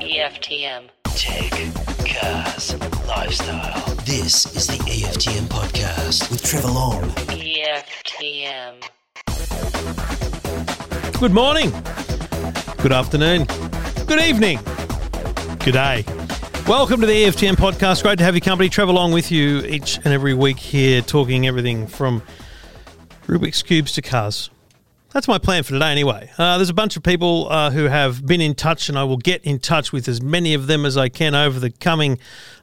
[0.00, 0.90] EFTM.
[1.04, 1.50] Tech,
[2.06, 2.74] cars,
[3.08, 3.94] lifestyle.
[4.04, 7.02] This is the EFTM podcast with Trevor Long.
[7.30, 8.82] EFTM.
[11.18, 11.70] Good morning.
[12.82, 13.46] Good afternoon.
[14.06, 14.58] Good evening.
[15.64, 16.04] Good day.
[16.66, 18.02] Welcome to the EFTM podcast.
[18.02, 18.68] Great to have your company.
[18.68, 22.22] Trevor Long with you each and every week here, talking everything from
[23.26, 24.50] Rubik's Cubes to cars.
[25.12, 26.30] That's my plan for today, anyway.
[26.38, 29.16] Uh, there's a bunch of people uh, who have been in touch, and I will
[29.16, 32.18] get in touch with as many of them as I can over the coming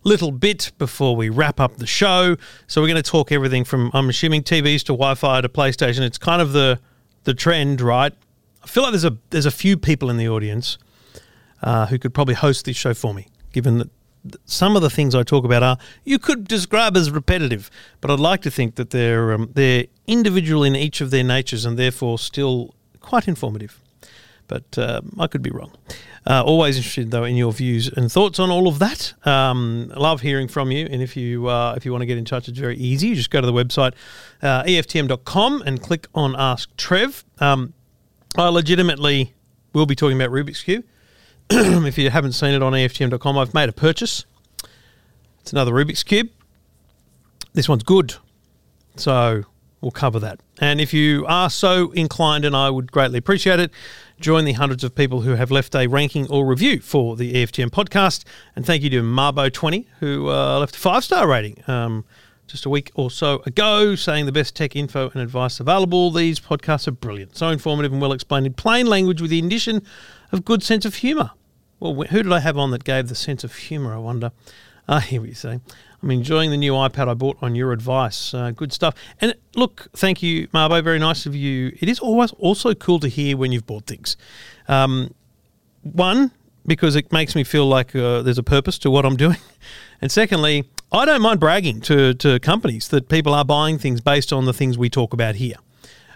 [0.05, 2.37] little bit before we wrap up the show.
[2.67, 5.99] So we're going to talk everything from, I'm assuming, TVs to Wi-Fi to PlayStation.
[6.01, 6.79] It's kind of the
[7.25, 8.13] the trend, right?
[8.63, 10.77] I feel like there's a there's a few people in the audience
[11.61, 13.89] uh, who could probably host this show for me, given that
[14.45, 17.69] some of the things I talk about are you could describe as repetitive,
[18.01, 21.65] but I'd like to think that they're um, they're individual in each of their natures
[21.65, 23.79] and therefore still quite informative.
[24.47, 25.73] But uh, I could be wrong.
[26.25, 29.13] Uh, always interested though in your views and thoughts on all of that.
[29.25, 32.25] Um, love hearing from you, and if you uh, if you want to get in
[32.25, 33.07] touch, it's very easy.
[33.07, 33.93] You just go to the website
[34.41, 37.23] uh, eftm.com and click on Ask Trev.
[37.39, 37.73] Um,
[38.37, 39.33] I legitimately
[39.73, 40.85] will be talking about Rubik's Cube.
[41.49, 44.25] if you haven't seen it on EFTM.com, I've made a purchase.
[45.39, 46.29] It's another Rubik's Cube.
[47.53, 48.15] This one's good.
[48.97, 49.43] So
[49.79, 50.41] we'll cover that.
[50.59, 53.71] And if you are so inclined, and I would greatly appreciate it,
[54.19, 57.69] join the hundreds of people who have left a ranking or review for the EFTM
[57.69, 58.25] podcast.
[58.55, 61.63] And thank you to Marbo20, who uh, left a five star rating.
[61.67, 62.03] Um,
[62.47, 66.11] just a week or so ago, saying the best tech info and advice available.
[66.11, 69.81] These podcasts are brilliant, so informative and well explained in plain language with the addition
[70.31, 71.31] of good sense of humour.
[71.79, 74.31] Well, who did I have on that gave the sense of humour, I wonder?
[74.87, 75.59] Ah, here we say.
[76.01, 78.33] I'm enjoying the new iPad I bought on your advice.
[78.33, 78.93] Uh, good stuff.
[79.19, 80.83] And look, thank you, Marbo.
[80.83, 81.75] Very nice of you.
[81.79, 84.15] It is always also cool to hear when you've bought things.
[84.67, 85.13] Um,
[85.81, 86.31] one,
[86.67, 89.37] because it makes me feel like uh, there's a purpose to what I'm doing.
[90.01, 94.31] And secondly, I don't mind bragging to, to companies that people are buying things based
[94.31, 95.55] on the things we talk about here.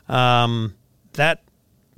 [0.07, 0.75] Um,
[1.13, 1.41] that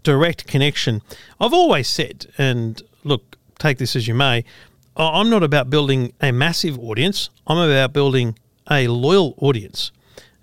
[0.04, 1.02] direct connection.
[1.40, 4.44] I've always said, and look, take this as you may,
[4.96, 7.30] I'm not about building a massive audience.
[7.48, 8.38] I'm about building
[8.70, 9.92] a loyal audience.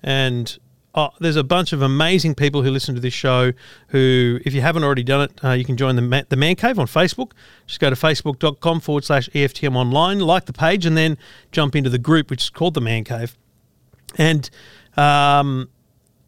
[0.02, 0.58] And
[0.94, 3.52] uh, there's a bunch of amazing people who listen to this show
[3.88, 6.56] who, if you haven't already done it, uh, you can join the, Ma- the Man
[6.56, 7.32] Cave on Facebook.
[7.66, 11.16] Just go to facebook.com forward slash EFTM online, like the page, and then
[11.52, 13.36] jump into the group, which is called the Man Cave.
[14.16, 14.50] And,
[14.96, 15.68] um,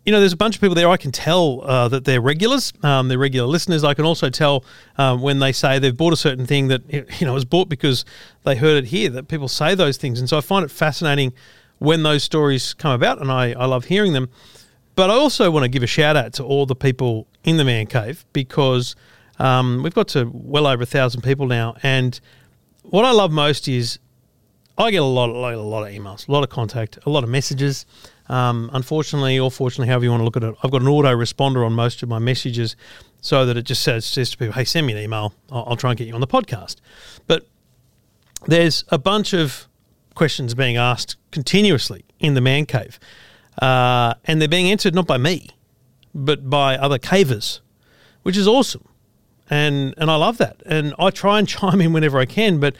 [0.05, 0.89] you know, there's a bunch of people there.
[0.89, 3.85] I can tell uh, that they're regulars, um, they're regular listeners.
[3.85, 4.65] I can also tell
[4.99, 6.83] um, when they say they've bought a certain thing that
[7.21, 8.05] you know was bought because
[8.45, 9.11] they heard it here.
[9.11, 11.33] That people say those things, and so I find it fascinating
[11.79, 14.29] when those stories come about, and I, I love hearing them.
[14.95, 17.65] But I also want to give a shout out to all the people in the
[17.65, 18.95] man cave because
[19.39, 22.19] um, we've got to well over a thousand people now, and
[22.83, 24.01] what I love most is
[24.77, 27.11] I get a lot, a lot, a lot of emails, a lot of contact, a
[27.11, 27.87] lot of messages.
[28.29, 31.15] Um, unfortunately, or fortunately, however you want to look at it, I've got an auto
[31.15, 32.77] responder on most of my messages,
[33.21, 35.35] so that it just says, says to people, "Hey, send me an email.
[35.51, 36.77] I'll, I'll try and get you on the podcast."
[37.27, 37.47] But
[38.47, 39.69] there's a bunch of
[40.15, 42.99] questions being asked continuously in the man cave,
[43.61, 45.49] uh, and they're being answered not by me,
[46.15, 47.61] but by other cavers,
[48.23, 48.87] which is awesome,
[49.51, 50.63] and and I love that.
[50.65, 52.77] And I try and chime in whenever I can, but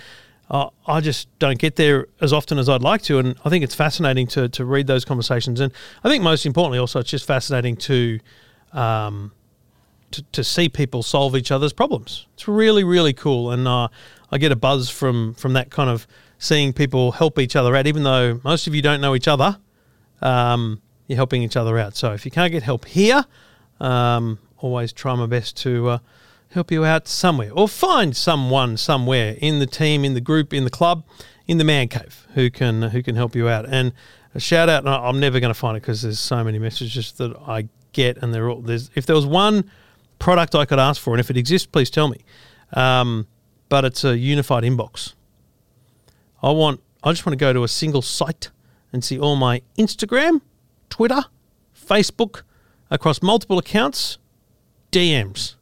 [0.53, 3.19] uh, I just don't get there as often as I'd like to.
[3.19, 5.73] And I think it's fascinating to to read those conversations, and
[6.05, 8.21] I think most importantly, also it's just fascinating to.
[8.73, 9.33] Um,
[10.13, 12.27] to, to see people solve each other's problems.
[12.35, 13.89] It's really, really cool, and uh,
[14.31, 16.07] I get a buzz from from that kind of
[16.39, 17.87] seeing people help each other out.
[17.87, 19.59] Even though most of you don't know each other,
[20.21, 21.97] um, you're helping each other out.
[21.97, 23.25] So if you can't get help here,
[23.81, 25.99] um, always try my best to uh,
[26.53, 30.65] help you out somewhere, or find someone somewhere in the team, in the group, in
[30.65, 31.05] the club,
[31.47, 33.67] in the man cave who can who can help you out.
[33.69, 33.93] And
[34.35, 34.87] a shout out.
[34.87, 38.33] I'm never going to find it because there's so many messages that I get, and
[38.33, 38.91] they're all there's.
[38.95, 39.71] If there was one
[40.19, 42.25] product I could ask for, and if it exists, please tell me.
[42.73, 43.27] Um,
[43.69, 45.15] but it's a unified inbox.
[46.43, 46.81] I want.
[47.05, 48.51] I just want to go to a single site
[48.93, 50.41] and see all my Instagram,
[50.89, 51.25] Twitter,
[51.75, 52.43] Facebook,
[52.91, 54.19] across multiple accounts,
[54.93, 55.57] DMs.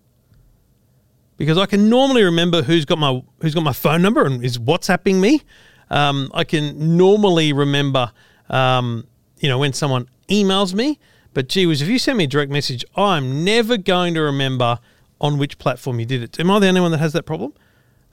[1.41, 4.59] Because I can normally remember who's got my who's got my phone number and is
[4.59, 5.41] WhatsApping me.
[5.89, 8.13] Um, I can normally remember,
[8.51, 9.07] um,
[9.39, 10.99] you know, when someone emails me.
[11.33, 14.81] But gee whiz, if you send me a direct message, I'm never going to remember
[15.19, 16.39] on which platform you did it.
[16.39, 17.55] Am I the only one that has that problem?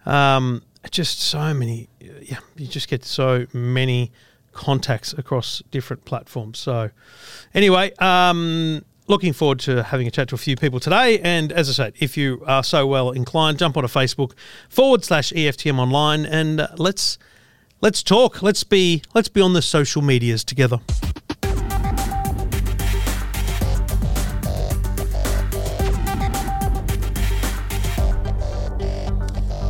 [0.05, 4.13] Um, just so many, yeah, you just get so many
[4.53, 6.59] contacts across different platforms.
[6.59, 6.91] So,
[7.53, 11.19] anyway, um, looking forward to having a chat to a few people today.
[11.19, 14.33] And as I said, if you are so well inclined, jump onto Facebook
[14.69, 17.17] forward slash EFTM online and uh, let's
[17.81, 18.41] let's talk.
[18.41, 20.79] Let's be let's be on the social medias together.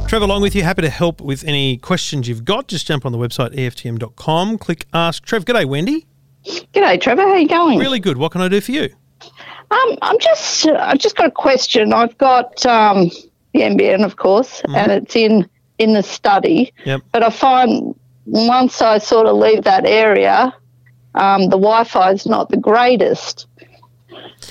[0.08, 0.64] Trevor Long with you.
[0.64, 2.70] Happy to help with any questions you've got.
[2.70, 5.44] Just jump on the website EFTM.com, click Ask Trev.
[5.44, 6.08] G'day, Wendy.
[6.46, 7.24] G'day, Trevor.
[7.24, 7.78] How you going?
[7.78, 8.16] Really good.
[8.16, 8.90] What can I do for you?
[9.70, 11.94] Um, I'm just, I've just got a question.
[11.94, 13.10] I've got um,
[13.54, 16.74] the NBN, of course, and it's in in the study.
[16.86, 17.02] Yep.
[17.12, 20.54] But I find once I sort of leave that area,
[21.16, 23.48] um, the Wi-Fi is not the greatest.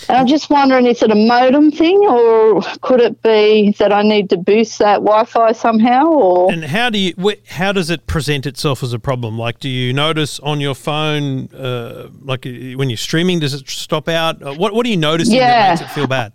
[0.08, 4.02] And I'm just wondering, is it a modem thing, or could it be that I
[4.02, 6.06] need to boost that Wi-Fi somehow?
[6.06, 7.14] Or And how do you?
[7.48, 9.36] How does it present itself as a problem?
[9.36, 14.08] Like, do you notice on your phone, uh, like when you're streaming, does it stop
[14.08, 14.40] out?
[14.42, 15.69] Uh, What What do you notice that Yeah.
[15.70, 16.32] makes it feel bad?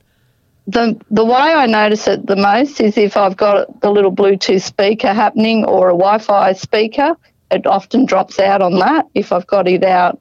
[0.68, 4.62] the the way I notice it the most is if I've got the little Bluetooth
[4.62, 7.16] speaker happening or a Wi-Fi speaker.
[7.50, 10.21] It often drops out on that if I've got it out,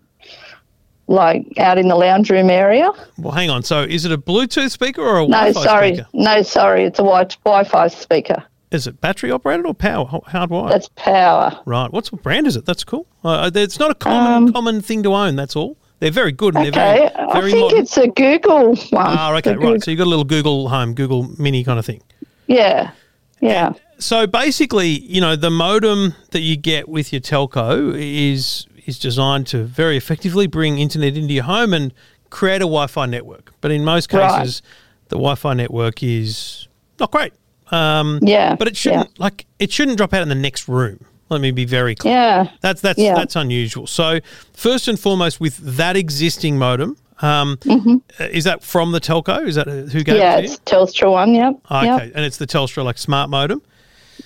[1.10, 2.90] like out in the lounge room area.
[3.18, 3.62] Well, hang on.
[3.62, 6.08] So, is it a Bluetooth speaker or a No, Wi-Fi sorry, speaker?
[6.14, 8.42] no, sorry, it's a wi- Wi-Fi speaker.
[8.70, 10.70] Is it battery operated or power hardwired?
[10.70, 11.58] That's power.
[11.66, 11.92] right.
[11.92, 12.64] What's what brand is it?
[12.64, 13.04] That's cool.
[13.24, 15.34] Uh, it's not a common common thing to own.
[15.36, 15.76] That's all.
[15.98, 17.78] They're very good and they're Um, Okay, very I think modern.
[17.80, 18.86] it's a Google one.
[18.94, 19.60] Ah, okay, right.
[19.60, 22.00] Goog- So you've got a little Google Home, Google Mini kind of thing.
[22.46, 22.92] yeah,
[23.40, 28.98] yeah, So basically, you know, the modem that you get with your telco is is
[28.98, 31.92] designed to very effectively bring internet into your home and
[32.30, 33.52] create a Wi-Fi network.
[33.60, 34.38] But in most Right.
[34.40, 34.62] cases,
[35.08, 36.68] the Wi-Fi network is
[36.98, 37.32] not great.
[37.72, 38.56] Um, yeah.
[38.56, 41.04] but it shouldn't like it shouldn't drop out in the next room.
[41.28, 42.12] Let me be very clear.
[42.14, 43.14] Yeah, That's that's Yeah.
[43.14, 43.86] that's unusual.
[43.86, 44.18] So
[44.52, 49.46] first and foremost, with that existing modem, um, uh, is that from the telco?
[49.46, 50.16] Is that uh, who gave Mm-hmm.
[50.16, 50.32] yeah.
[50.38, 50.52] it to you?
[50.54, 51.32] It's Telstra one.
[51.34, 51.54] Yep.
[51.70, 52.12] Okay, Yep.
[52.16, 53.62] and it's the Telstra like smart modem.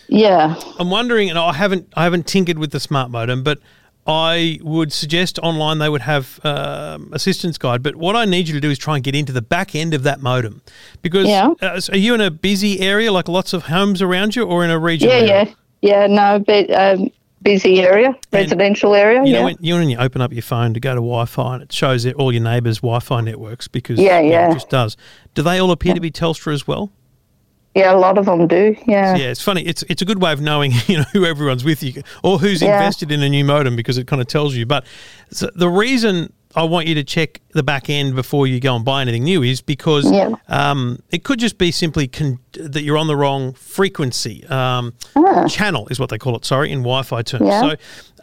[0.08, 0.54] Yeah.
[0.78, 3.58] I'm wondering, and I haven't I haven't tinkered with the smart modem, but
[4.06, 7.82] I would suggest online they would have um, assistance guide.
[7.82, 9.94] But what I need you to do is try and get into the back end
[9.94, 10.60] of that modem,
[11.00, 11.54] because Yeah.
[11.62, 14.62] uh, so are you in a busy area, like lots of homes around you, or
[14.64, 15.08] in a region?
[15.08, 15.44] Yeah, area?
[15.80, 16.06] yeah, yeah.
[16.06, 17.10] No, but um,
[17.42, 19.20] busy area, residential area.
[19.24, 19.38] You yeah.
[19.38, 21.72] know, when you, when you open up your phone to go to Wi-Fi and it
[21.72, 24.50] shows it all your neighbours' Wi-Fi networks because Yeah, yeah.
[24.50, 24.96] it just does.
[25.34, 26.90] Do they all appear to be Telstra as well?
[27.74, 28.76] Yeah, a lot of them do.
[28.86, 29.16] Yeah.
[29.16, 29.62] Yeah, it's funny.
[29.62, 32.62] It's it's a good way of knowing you know who everyone's with you or who's
[32.62, 32.76] Yeah.
[32.76, 34.66] invested in a new modem because it kind of tells you.
[34.66, 34.84] But
[35.54, 39.02] the reason I want you to check the back end before you go and buy
[39.02, 40.34] anything new is because Yeah.
[40.48, 44.92] um, it could just be simply con- that you're on the wrong frequency um,
[45.48, 46.44] channel is what they call it.
[46.44, 47.42] Sorry, in Wi-Fi terms.
[47.44, 47.46] Ah.
[47.46, 47.70] Yeah.
[47.70, 47.76] So.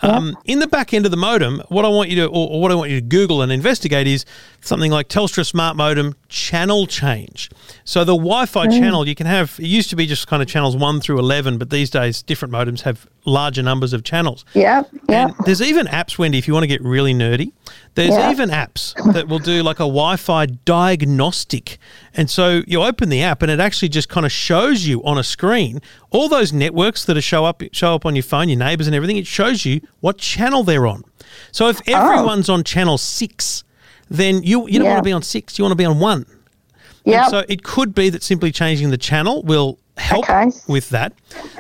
[0.04, 2.62] Um, In the back end of the modem, what I want you to, or, or
[2.62, 4.26] what I want you to Google and investigate is
[4.62, 7.52] something like Telstra Smart Modem channel change.
[7.84, 8.80] So the Wi-Fi Mm.
[8.80, 9.56] channel you can have.
[9.60, 12.52] It used to be just kind of channels one through eleven, but these days different
[12.52, 14.44] modems have larger numbers of channels.
[14.56, 14.84] Yeah.
[15.08, 15.26] Yeah.
[15.28, 17.52] And there's even apps, Wendy, if you want to get really nerdy.
[17.96, 18.32] There's Yeah.
[18.32, 21.78] even apps that will do like a Wi-Fi diagnostic,
[22.16, 25.18] and so you open the app and it actually just kind of shows you on
[25.18, 28.58] a screen all those networks that are show up show up on your phone, your
[28.60, 29.18] neighbours and everything.
[29.18, 31.04] It shows you what channel they're on.
[31.52, 31.94] So if oh.
[31.94, 33.64] everyone's on channel six,
[34.10, 34.90] then you you don't Oh.
[34.90, 34.94] Yeah.
[34.96, 35.58] want to be on six.
[35.60, 36.26] You want to be on one.
[37.04, 37.28] yeah.
[37.28, 40.52] So it could be that simply changing the channel will help Okay.
[40.68, 41.14] with that.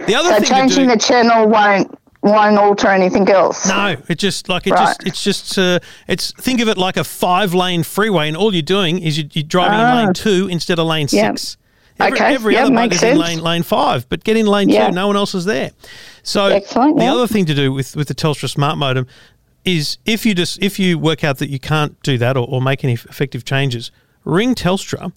[0.07, 3.67] The other So thing changing do, the channel won't won't alter anything else.
[3.67, 4.85] no, it just like it Right.
[4.87, 8.53] just it's just uh, it's think of it like a five lane freeway, and all
[8.53, 9.95] you're doing is you, you're driving in Ah.
[10.05, 11.29] lane two instead of lane Yeah.
[11.31, 11.57] six.
[11.99, 14.87] Every, Okay, every other makes is in lane lane five, but get in lane Yeah.
[14.87, 15.71] two, no one else is there.
[16.23, 17.13] So Excellent, the yeah.
[17.13, 19.05] other thing to do with with the Telstra Smart Modem
[19.65, 22.61] is if you just if you work out that you can't do that or, or
[22.61, 23.91] make any effective changes,
[24.25, 25.11] ring Telstra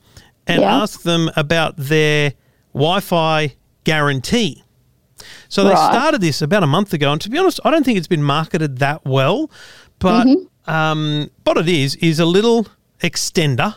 [0.46, 0.82] and Yeah.
[0.82, 2.32] ask them about their
[2.74, 4.63] Wi-Fi guarantee.
[5.48, 7.98] So they started this about a month ago, and to be honest, I don't think
[7.98, 9.50] it's been marketed that well.
[9.98, 10.70] But Mm-hmm.
[10.70, 12.66] um, what it is is a little
[13.00, 13.76] extender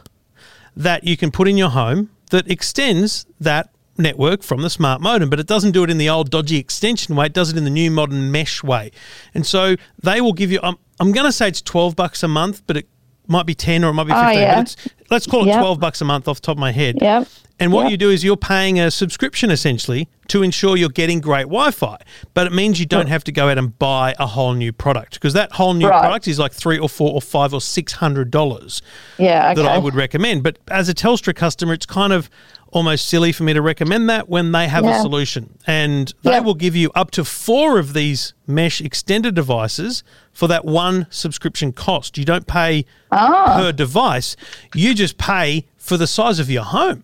[0.76, 5.30] that you can put in your home that extends that network from the smart modem,
[5.30, 7.26] but it doesn't do it in the old dodgy extension way.
[7.28, 8.92] It does it in the new modern mesh way.
[9.34, 10.60] And so they will give you.
[10.64, 12.88] I'm, I'm going to say it's twelve bucks a month, but it
[13.28, 14.40] might be ten or it might be Oh, fifteen.
[14.42, 14.62] yeah.
[14.62, 14.76] It's,
[15.12, 15.60] let's call it Yep.
[15.60, 16.98] twelve bucks a month off the top of my head.
[17.02, 17.28] Yep.
[17.60, 17.92] And what Yep.
[17.92, 21.98] you do is you're paying a subscription essentially to ensure you're getting great Wi-Fi,
[22.36, 25.14] but it means you don't have to go out and buy a whole new product
[25.16, 26.00] because that whole new Right.
[26.02, 28.82] product is like three or four or five or six hundred dollars
[29.18, 29.52] Yeah.
[29.54, 29.62] Okay.
[29.64, 30.44] that I would recommend.
[30.44, 32.30] But as a Telstra customer, it's kind of
[32.72, 35.58] almost silly for me to recommend that when they have a solution.
[35.66, 36.40] And they Yeah.
[36.40, 41.72] will give you up to four of these mesh extender devices for that one subscription
[41.72, 42.18] cost.
[42.18, 43.56] You don't pay Ah.
[43.58, 44.36] per device,
[44.76, 47.04] you just pay for the size of your home.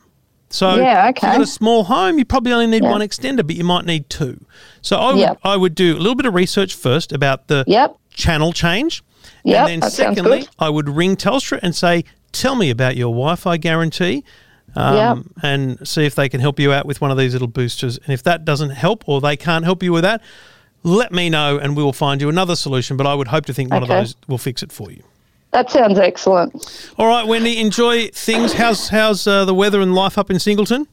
[0.50, 2.92] So Yeah, if you've got a small home, you probably only need Yeah.
[2.92, 4.46] one extender, but you might need two.
[4.82, 5.38] So I would, Yep.
[5.44, 7.96] I would do a little bit of research first about the Yep.
[8.14, 9.04] channel change.
[9.46, 10.48] Yep, and then secondly.
[10.60, 14.24] I would ring Telstra and say, tell me about your Wi-Fi guarantee.
[14.76, 15.18] Um, Yep.
[15.44, 17.98] And see if they can help you out with one of these little boosters.
[17.98, 20.22] And if that doesn't help or they can't help you with that,
[20.84, 22.98] let me know and we will find you another solution.
[22.98, 25.04] But I would hope to think one of those will fix it for you.
[25.52, 26.92] That sounds excellent.
[26.98, 28.54] All right, Wendy, enjoy things.
[28.54, 30.88] How's how's uh, the weather and life up in Singleton?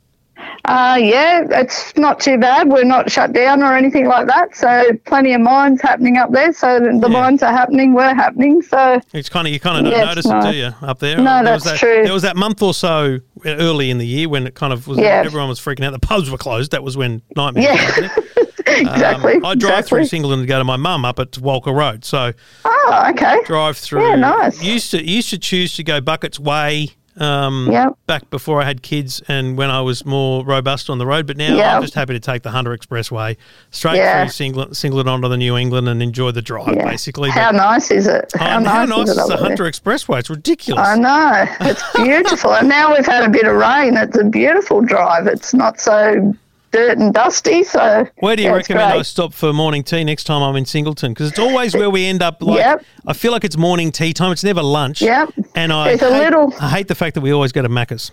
[0.66, 2.68] Uh, yeah, it's not too bad.
[2.68, 4.54] We're not shut down or anything like that.
[4.54, 6.52] So plenty of mines happening up there.
[6.52, 7.08] So the Yeah.
[7.08, 7.94] mines are happening.
[7.94, 8.60] We're happening.
[8.62, 10.38] So It's kind of you kind of don't Yes, notice no.
[10.38, 11.16] it, do you, up there?
[11.16, 12.02] No, there that's that, true.
[12.04, 14.98] There was that month or so early in the year when it kind of was
[14.98, 15.22] Yeah.
[15.24, 15.92] everyone was freaking out.
[15.92, 16.72] The pubs were closed.
[16.72, 17.64] That was when nightmare.
[17.74, 18.08] Yeah.
[18.66, 19.34] exactly.
[19.36, 19.88] Um, I drive exactly.
[19.88, 22.04] through Singleton to go to my mum up at Walker Road.
[22.04, 22.32] So
[22.64, 23.38] Oh, okay.
[23.46, 24.06] drive through.
[24.06, 24.62] Yeah, nice.
[24.62, 26.90] Used to used to choose to go Bucketts Way.
[27.18, 27.98] Um, Yep.
[28.06, 31.36] Back before I had kids and when I was more robust on the road, but
[31.36, 33.36] now I'm just happy to take the Hunter Expressway
[33.70, 34.22] straight Yeah.
[34.24, 36.88] through Singleton, Singleton onto the New England and enjoy the drive, Yeah.
[36.88, 37.30] basically.
[37.30, 38.32] How But- nice is it?
[38.38, 39.36] How Oh, nice, how nice is is the?
[39.36, 40.20] Hunter Expressway?
[40.20, 40.86] It's ridiculous.
[40.86, 41.46] I know.
[41.62, 42.52] It's beautiful.
[42.54, 43.96] and now we've had a bit of rain.
[43.96, 45.26] It's a beautiful drive.
[45.26, 46.34] It's not so
[46.70, 47.62] dirt and dusty.
[47.64, 50.64] So Where do you yeah, recommend I stop for morning tea next time I'm in
[50.66, 51.12] Singleton?
[51.12, 52.42] Because it's always where we end up.
[52.42, 52.84] Like, Yep.
[53.06, 54.32] I feel like it's morning tea time.
[54.32, 55.02] It's never lunch.
[55.02, 55.30] Yep.
[55.54, 57.68] And I There's a hate, little- I hate the fact that we always go to
[57.68, 58.12] Macca's.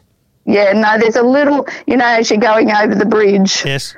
[0.49, 3.93] Yeah, no, there's a little, you know, as you're going over the bridge, Yes.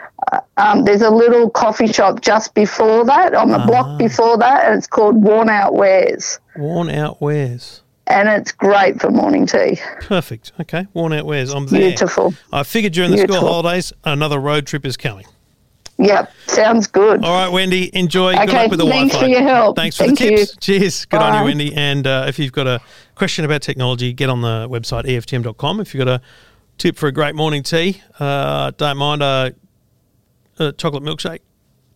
[0.58, 3.68] um, there's a little coffee shop just before that, on the Ah.
[3.68, 6.40] block before that, and it's called Worn Out Wares.
[6.58, 7.84] Worn out wares.
[8.10, 9.80] And it's great for morning tea.
[10.02, 10.52] Perfect.
[10.60, 10.88] Okay.
[10.94, 11.54] Worn out wares.
[11.54, 11.80] I'm there.
[11.90, 12.34] Beautiful.
[12.52, 15.26] I figured during the school holidays, another road trip is coming.
[16.02, 17.26] Yep, sounds good.
[17.26, 17.94] All right, Wendy.
[17.94, 18.34] Enjoy.
[18.34, 19.20] Good Okay, luck with the thanks Wi-Fi.
[19.20, 19.76] for your help.
[19.76, 20.54] Thanks for Thank the tips.
[20.54, 20.80] you.
[20.80, 21.06] Cheers.
[21.06, 21.76] Good on you, Wendy.
[21.76, 22.80] And uh, if you've got a
[23.16, 25.82] question about technology, get on the website EFTM.com.
[25.82, 26.22] If you've got a
[26.78, 29.54] tip for a great morning tea, uh, don't mind a,
[30.58, 31.40] a chocolate milkshake,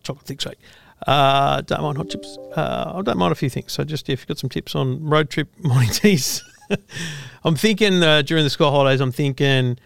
[0.02, 0.58] chocolate thick shake.
[1.06, 2.38] Uh, don't mind hot chips.
[2.56, 3.72] Uh, I don't mind a few things.
[3.72, 6.42] So just if you've got some tips on road trip morning teas,
[7.44, 9.00] I'm thinking uh, during the school holidays.
[9.00, 9.78] I'm thinking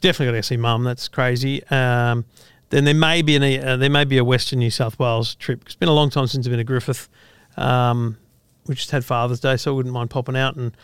[0.00, 0.84] definitely got to see mum.
[0.84, 1.64] That's crazy.
[1.68, 2.24] Um,
[2.70, 5.62] then there may be an, uh, there may be a Western New South Wales trip.
[5.64, 7.08] It's been a long time since I've been to Griffith.
[7.56, 8.18] Um,
[8.66, 10.76] we just had Father's Day, so I wouldn't mind popping out and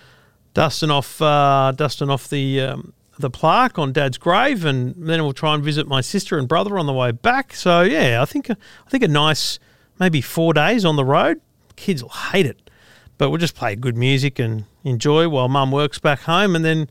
[0.54, 5.32] dusting off uh, dusting off the um, the plaque on Dad's grave, and then we'll
[5.32, 7.54] try and visit my sister and brother on the way back.
[7.54, 8.56] So yeah, I think I
[8.88, 9.58] think a nice
[10.00, 11.40] maybe four days on the road.
[11.76, 12.70] Kids will hate it,
[13.18, 16.88] but we'll just play good music and enjoy while Mum works back home, and then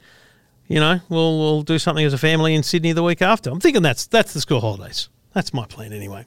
[0.67, 3.49] you know we'll we'll do something as a family in Sydney the week after.
[3.49, 5.09] I'm thinking that's that's the school holidays.
[5.33, 6.25] That's my plan anyway.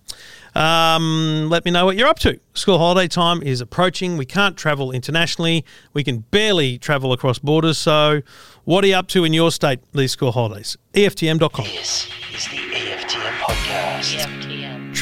[0.55, 2.39] Um, let me know what you're up to.
[2.55, 4.17] School holiday time is approaching.
[4.17, 5.65] We can't travel internationally.
[5.93, 7.79] We can barely travel across borders.
[7.79, 8.23] So,
[8.65, 10.77] what are you up to in your state these school holidays?
[10.95, 11.65] EFTM.com.
[11.65, 14.19] This is the EFTM podcast.
[14.19, 14.52] EFTM.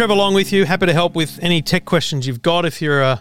[0.01, 0.65] Trevor Long with you.
[0.65, 2.65] Happy to help with any tech questions you've got.
[2.65, 3.19] If you're uh,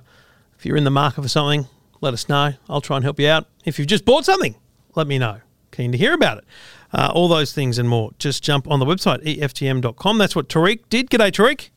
[0.58, 1.68] if you're in the market for something,
[2.00, 2.54] let us know.
[2.70, 3.48] I'll try and help you out.
[3.66, 4.56] If you've just bought something,
[4.96, 5.42] let me know.
[5.72, 6.46] Keen to hear about it.
[6.94, 8.12] Uh, all those things and more.
[8.18, 10.18] Just jump on the website EFTM.com.
[10.18, 11.10] That's what Tariq did.
[11.10, 11.70] G'day, Tariq.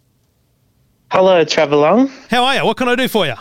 [1.11, 2.07] Hello, Trevor Long.
[2.31, 2.65] How are you?
[2.65, 3.35] What can I do for you?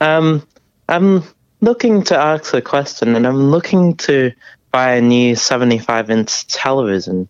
[0.00, 0.46] Um,
[0.88, 1.24] I'm
[1.60, 4.30] looking to ask a question, and I'm looking to
[4.70, 7.28] buy a new 75 inch television.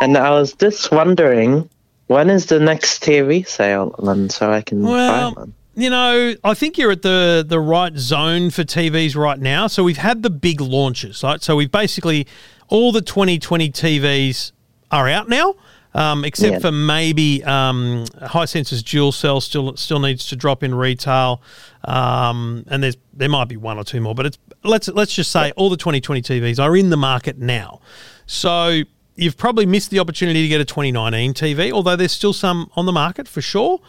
[0.00, 1.68] And I was just wondering,
[2.12, 5.54] when is the next TV sale on so I can Well, buy one?
[5.74, 9.66] you know, I think you're at the the right zone for TVs right now.
[9.66, 11.42] So we've had the big launches, right?
[11.42, 12.26] So we've basically
[12.68, 14.52] all the 2020 TVs
[14.90, 15.54] are out now.
[15.94, 16.58] Um, except Yeah.
[16.60, 21.42] for maybe um, Hisense's dual cell still still needs to drop in retail,
[21.84, 25.30] um, and there's there might be one or two more, but it's let's let's just
[25.30, 27.80] say all the 2020 TVs are in the market now.
[28.24, 32.70] So you've probably missed the opportunity to get a 2019 TV, although there's still some
[32.76, 33.80] on the market for sure.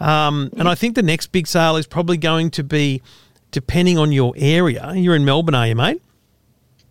[0.00, 3.02] Um, and I think the next big sale is probably going to be,
[3.50, 4.92] depending on your area.
[4.94, 6.02] You're in Melbourne, are you, mate?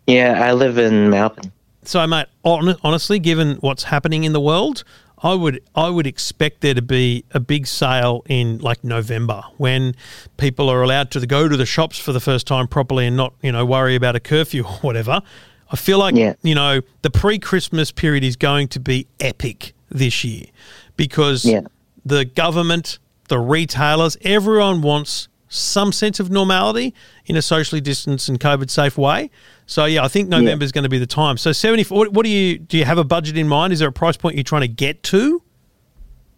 [0.06, 1.52] Yeah, I live in Melbourne.
[1.84, 4.84] So, mate, hon- honestly, given what's happening in the world,
[5.22, 9.94] I would I would expect there to be a big sale in like November when
[10.36, 13.34] people are allowed to go to the shops for the first time properly and not
[13.40, 15.22] you know worry about a curfew or whatever.
[15.72, 16.34] I feel like Yeah.
[16.42, 20.44] you know the pre-Christmas period is going to be epic this year
[20.96, 21.62] because Yeah.
[22.04, 22.98] the government,
[23.28, 26.94] the retailers, everyone wants some sense of normality
[27.26, 29.30] in a socially distanced and COVID safe way.
[29.66, 31.36] So yeah, I think November is going to be the time.
[31.36, 31.84] So seventy.
[31.84, 32.78] What, what do you do?
[32.78, 33.72] You have a budget in mind?
[33.72, 35.42] Is there a price point you're trying to get to?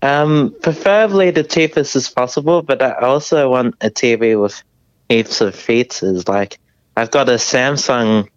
[0.02, 4.62] Um, preferably the cheapest as possible, but I also want a TV with
[5.08, 6.28] heaps of features.
[6.28, 6.58] Like
[6.96, 8.28] I've got a Samsung,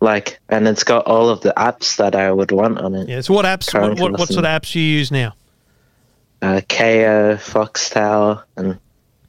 [0.00, 3.08] like, and it's got all of the apps that I would want on it.
[3.08, 3.20] Yeah.
[3.20, 3.72] So what apps?
[3.78, 5.34] What, what, what sort of apps do you use now?
[6.42, 8.78] Uh, Kayo, Foxtel, and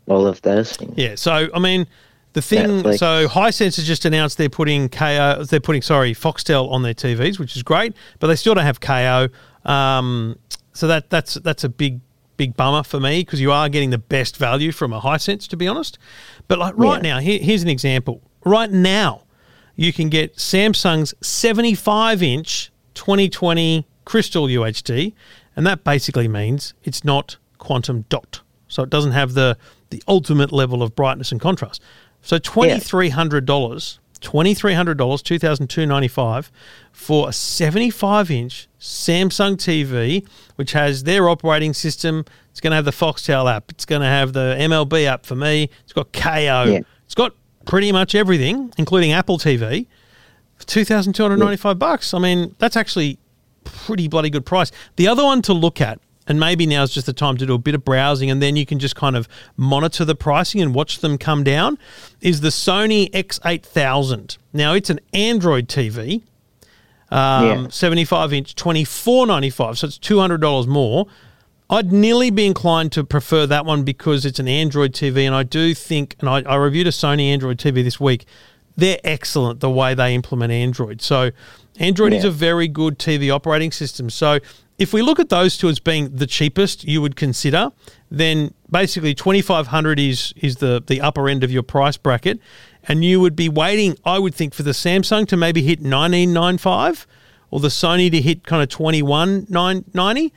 [0.07, 0.93] all of those things.
[0.97, 1.15] Yeah.
[1.15, 1.87] So I mean,
[2.33, 2.67] the thing.
[2.83, 2.99] Netflix.
[2.99, 5.47] So Hisense has just announced they're putting Kayo.
[5.47, 8.79] They're putting sorry Foxtel on their TVs, which is great, but they still don't have
[8.79, 9.29] Kayo.
[9.65, 10.39] Um,
[10.73, 11.99] so that that's that's a big
[12.37, 15.57] big bummer for me because you are getting the best value from a Hisense, to
[15.57, 15.99] be honest.
[16.47, 17.15] But like right Yeah.
[17.15, 18.21] now, here, here's an example.
[18.45, 19.23] Right now,
[19.81, 25.13] you can get Samsung's 75 inch 2020 Crystal UHD,
[25.55, 28.41] and that basically means it's not quantum dot.
[28.67, 29.57] So it doesn't have the
[29.89, 31.81] the ultimate level of brightness and contrast.
[32.21, 36.51] So twenty three hundred dollars, twenty three hundred dollars, two thousand two ninety five,
[36.91, 42.25] for a seventy five inch Samsung TV, which has their operating system.
[42.51, 43.71] It's going to have the Foxtel app.
[43.71, 45.69] It's going to have the MLB app for me.
[45.83, 46.71] It's got Kayo.
[46.71, 46.79] Yeah.
[47.05, 47.33] It's got
[47.65, 49.87] pretty much everything, including Apple TV.
[50.57, 52.13] For two thousand two hundred ninety five bucks.
[52.13, 53.17] I mean, that's actually
[53.63, 54.71] pretty bloody good price.
[54.95, 57.53] The other one to look at, and maybe now is just the time to do
[57.53, 59.27] a bit of browsing, and then you can just kind of
[59.57, 61.77] monitor the pricing and watch them come down,
[62.21, 64.37] is the Sony X8000.
[64.53, 66.21] Now, it's an Android TV,
[67.09, 67.67] um, Yeah.
[67.69, 71.07] 75 inch, 24.95, so it's $200 more.
[71.71, 75.43] I'd nearly be inclined to prefer that one because it's an Android TV, and I
[75.43, 78.25] do think, and I, I reviewed a Sony Android TV this week.
[78.75, 81.01] They're excellent the way they implement Android.
[81.01, 81.31] So,
[81.79, 84.09] Android is a very good TV operating system.
[84.09, 84.39] So,
[84.77, 87.71] if we look at those two as being the cheapest, you would consider,
[88.09, 92.39] then basically twenty five hundred is is the the upper end of your price bracket,
[92.83, 93.95] and you would be waiting.
[94.03, 97.07] I would think for the Samsung to maybe hit nineteen nine five,
[97.49, 100.33] or the Sony to hit kind of twenty one nine ninety,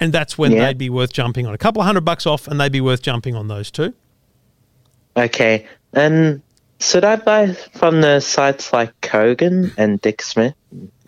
[0.00, 0.66] and that's when Yeah.
[0.66, 1.54] they'd be worth jumping on.
[1.54, 3.94] A couple of hundred bucks off, and they'd be worth jumping on those two.
[5.16, 6.42] Okay, and
[6.80, 10.54] should I buy from the sites like Kogan and Dick Smith?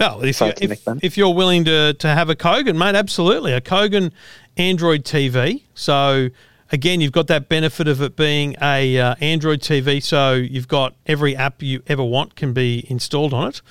[0.00, 3.52] Oh, if, you, if, if, you're willing to, to have a Kogan, mate, absolutely.
[3.52, 4.12] A Kogan
[4.56, 5.62] Android TV.
[5.74, 6.30] So,
[6.70, 10.02] again, you've got that benefit of it being a uh, Android TV.
[10.02, 13.62] So, you've got every app you ever want can be installed on it.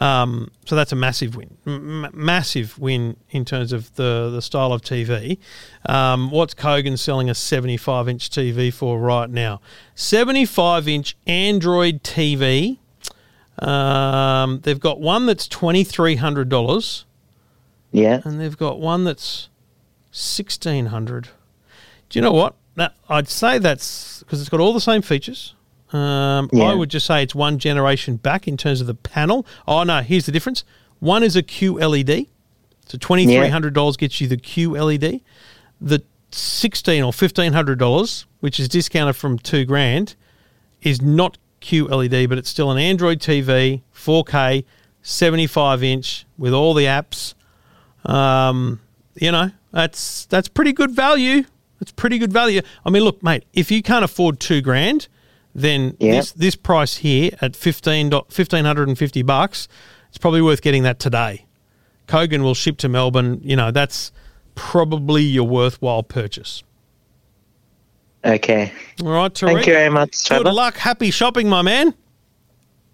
[0.00, 1.56] Um, so, that's a massive win.
[1.66, 5.38] M- massive win in terms of the, the style of TV.
[5.86, 9.60] Um, what's Kogan selling a 75 inch TV for right now?
[9.94, 12.78] 75 inch Android TV.
[13.58, 17.04] Um, they've got one that's twenty three hundred dollars,
[17.92, 18.22] Yeah.
[18.24, 19.50] and they've got one that's
[20.10, 21.28] sixteen hundred.
[22.12, 22.54] Do you know what?
[22.74, 25.54] That I'd say that's because it's got all the same features.
[25.92, 29.46] Um, I would just say it's one generation back in terms of the panel.
[29.66, 30.62] Oh no, here's the difference.
[31.00, 32.28] One is a QLED,
[32.86, 35.22] so twenty three hundred dollars gets you the QLED.
[35.80, 40.14] The sixteen or fifteen hundred dollars, which is discounted from two grand,
[40.82, 44.64] is not QLED, but it's still an Android TV, 4K,
[45.00, 47.32] 75 inch with all the apps.
[48.04, 48.80] Um,
[49.14, 51.44] you know, that's that's pretty good value.
[51.82, 52.62] It's pretty good value.
[52.86, 55.08] I mean, look, mate, if you can't afford two grand,
[55.54, 56.12] then Yeah.
[56.12, 59.68] this this price here at 15 1550 bucks,
[60.08, 61.44] it's probably worth getting that today.
[62.08, 63.40] Kogan will ship to Melbourne.
[63.42, 64.12] You know, that's
[64.54, 66.62] probably your worthwhile purchase.
[68.24, 68.72] Okay.
[69.02, 69.52] All right, Tariq.
[69.54, 70.76] Thank you very much, Good luck.
[70.76, 71.94] Happy shopping, my man.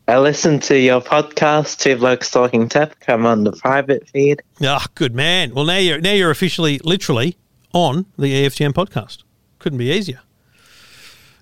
[0.06, 4.40] I listened to your podcast, Two Blokes Talking Tech, come on the private feed.
[4.64, 5.52] Ah, good man.
[5.54, 7.36] Well, now you're now you're officially, literally,
[7.72, 9.24] on the EFTM podcast.
[9.58, 10.20] Couldn't be easier.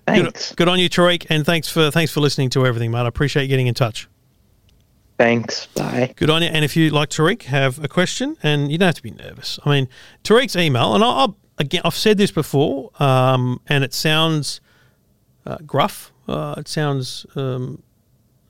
[0.07, 0.55] Good, Thanks.
[0.55, 3.01] good on you, Tariq, and thanks for thanks for listening to everything, mate.
[3.01, 4.07] I appreciate you getting in touch.
[5.17, 5.65] Thanks.
[5.67, 6.13] Bye.
[6.15, 6.49] Good on you.
[6.49, 9.59] And if you like Tariq, have a question, and you don't have to be nervous.
[9.65, 9.89] I mean,
[10.23, 14.61] Tariq's email, and I'll, I'll again, I've said this before, um, and it sounds
[15.45, 16.13] uh, gruff.
[16.27, 17.81] Uh, it sounds um,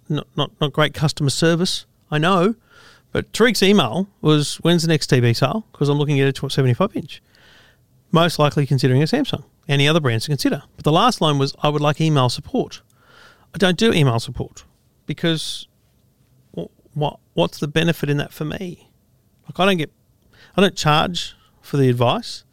[0.10, 1.86] not, not not great customer service.
[2.12, 2.56] I know,
[3.12, 6.96] but Tariq's email was, "When's the next TV sale?" Because I'm looking at a 75
[6.96, 7.22] inch.
[8.12, 9.44] Most likely considering a Samsung.
[9.68, 10.64] Any other brands to consider.
[10.76, 12.82] But the last line was, "I would like email support."
[13.54, 14.66] I don't do email support
[15.06, 15.68] because
[16.98, 18.90] what what's the benefit in that for me?
[19.46, 19.92] Like I don't get,
[20.56, 22.44] I don't charge for the advice.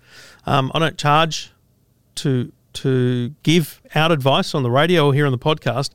[0.47, 1.53] Um, I don't charge
[2.17, 5.91] to to give out advice on the radio or here on the podcast.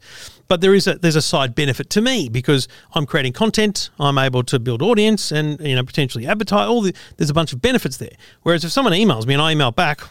[0.48, 3.92] But there is a there's a side benefit to me because I'm creating content.
[4.00, 6.68] I'm able to build audience and you know potentially advertise.
[6.68, 8.16] All the there's a bunch of benefits there.
[8.42, 10.02] Whereas if someone emails me and I email back,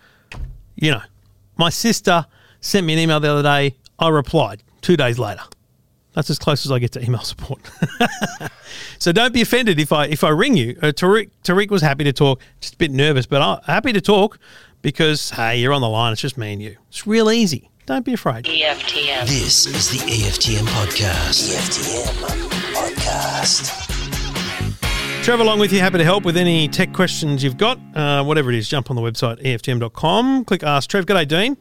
[0.76, 1.02] you know,
[1.56, 2.26] my sister
[2.60, 3.76] sent me an email the other day.
[3.98, 5.42] I replied two days later.
[6.14, 7.60] That's as close as I get to email support.
[8.98, 10.76] so don't be offended if I if I ring you.
[10.82, 14.00] Uh, Tariq, Tariq was happy to talk, just a bit nervous, but I'm happy to
[14.00, 14.38] talk
[14.82, 16.12] because hey, you're on the line.
[16.12, 16.76] It's just me and you.
[16.88, 17.70] It's real easy.
[17.86, 18.44] Don't be afraid.
[18.44, 19.26] EFTM.
[19.26, 21.48] This is the EFTM podcast.
[21.54, 22.12] EFTM
[22.74, 23.84] podcast.
[25.24, 27.78] Trevor Long with you, happy to help with any tech questions you've got.
[27.94, 31.04] Uh, whatever it is, jump on the website, EFTM.com, click Ask Trev.
[31.06, 31.56] G'day, Dean.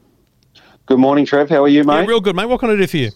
[0.86, 1.50] Good morning, Trev.
[1.50, 2.08] How are you, Yeah, mate?
[2.08, 2.46] real good, mate.
[2.46, 3.12] What can I do for you?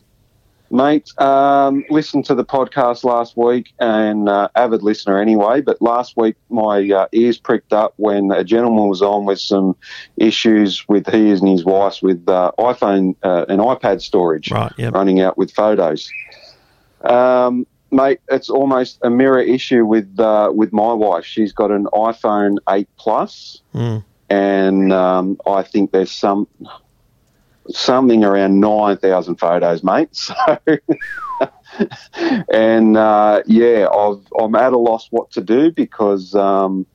[0.72, 5.62] Mate, um, listened to the podcast last week and uh, avid listener anyway.
[5.62, 9.76] But last week, my uh, ears pricked up when a gentleman was on with some
[10.18, 14.94] issues with he and his wife with uh, iPhone uh, and iPad storage Right, yep.
[14.94, 16.10] running out with photos.
[17.04, 21.26] Um, mate, it's almost a mirror issue with uh, with my wife.
[21.26, 24.04] She's got an iPhone 8 Plus, Mm.
[24.30, 26.48] and um, I think there's some
[27.70, 30.10] something around 9,000 photos, mate.
[31.42, 31.48] So,
[32.54, 36.86] and uh, yeah, I've, I'm at a loss what to do because, um,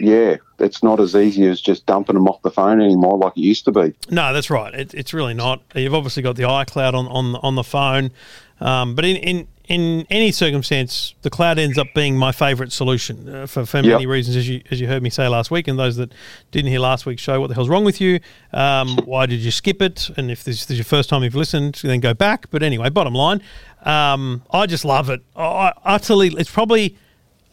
[0.00, 3.40] yeah, it's not as easy as just dumping them off the phone anymore like it
[3.40, 3.94] used to be.
[4.08, 4.72] No, that's right.
[4.72, 5.62] It, it's really not.
[5.74, 8.12] You've obviously got the iCloud on on, on the phone,
[8.60, 13.28] um, but in, in in any circumstance, the cloud ends up being my favourite solution
[13.28, 14.08] uh, for, for many Yep.
[14.10, 15.68] reasons, as you as you heard me say last week.
[15.68, 16.12] And those that
[16.50, 18.18] didn't hear last week's show, what the hell's wrong with you?
[18.52, 20.08] Um, why did you skip it?
[20.16, 22.50] And if this, this is your first time you've listened, then go back.
[22.50, 23.42] But anyway, bottom line,
[23.84, 25.20] um, I just love it.
[25.36, 26.96] I, utterly, it's probably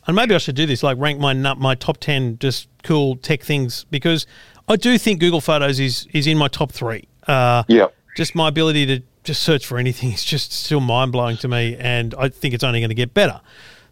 [0.08, 3.42] and maybe I should do this, like rank my my top ten just cool tech
[3.42, 4.26] things because
[4.68, 7.08] I do think Google Photos is is in my top three.
[7.28, 7.94] Uh, Yep.
[8.16, 11.76] Just my ability to just search for anything is just still mind blowing to me,
[11.78, 13.42] and I think it's only going to get better.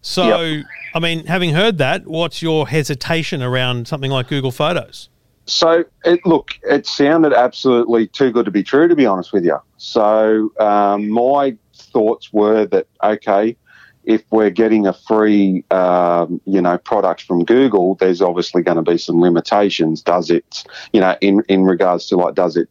[0.00, 0.64] So, Yep.
[0.94, 5.08] I mean, having heard that, what's your hesitation around something like Google Photos?
[5.46, 9.44] So, it, look, it sounded absolutely too good to be true, to be honest with
[9.44, 9.58] you.
[9.76, 13.56] So, um, my thoughts were that, okay,
[14.04, 18.90] if we're getting a free, um, you know, product from Google, there's obviously going to
[18.90, 20.02] be some limitations.
[20.02, 22.68] Does it, you know, in, in regards to like, does it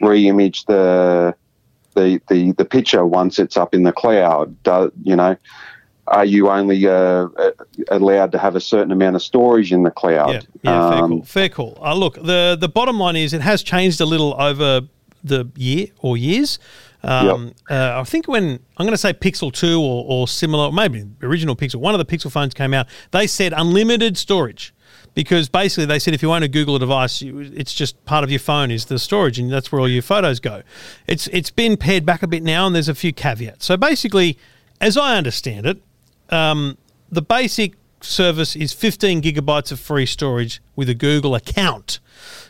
[0.00, 1.34] re-image the,
[1.94, 4.62] the, the, the picture once it's up in the cloud?
[4.62, 5.36] Do, you know,
[6.08, 7.28] are you only uh,
[7.90, 10.30] allowed to have a certain amount of storage in the cloud?
[10.32, 11.22] Yeah, yeah, fair Um, call.
[11.22, 11.78] Fair call.
[11.80, 14.82] Uh, look, the the bottom line is it has changed a little over
[15.22, 16.58] the year or years.
[17.04, 21.04] Um, uh, I think when I'm going to say Pixel 2 or, or similar, maybe
[21.20, 24.72] original Pixel, one of the Pixel phones came out, they said unlimited storage
[25.14, 28.30] because basically they said if you own a Google device, you, it's just part of
[28.30, 30.62] your phone is the storage and that's where all your photos go.
[31.06, 33.64] It's It's been pared back a bit now and there's a few caveats.
[33.66, 34.38] So basically,
[34.80, 35.82] as I understand it,
[36.30, 36.78] um,
[37.10, 42.00] the basic service is 15 gigabytes of free storage with a Google account.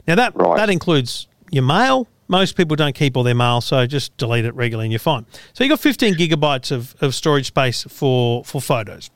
[0.07, 0.57] Now that Right.
[0.57, 2.09] that includes your mail.
[2.29, 5.27] Most people don't keep all their mail, so just delete it regularly and you're fine.
[5.53, 9.11] So you've got 15 gigabytes of, of storage space for for photos.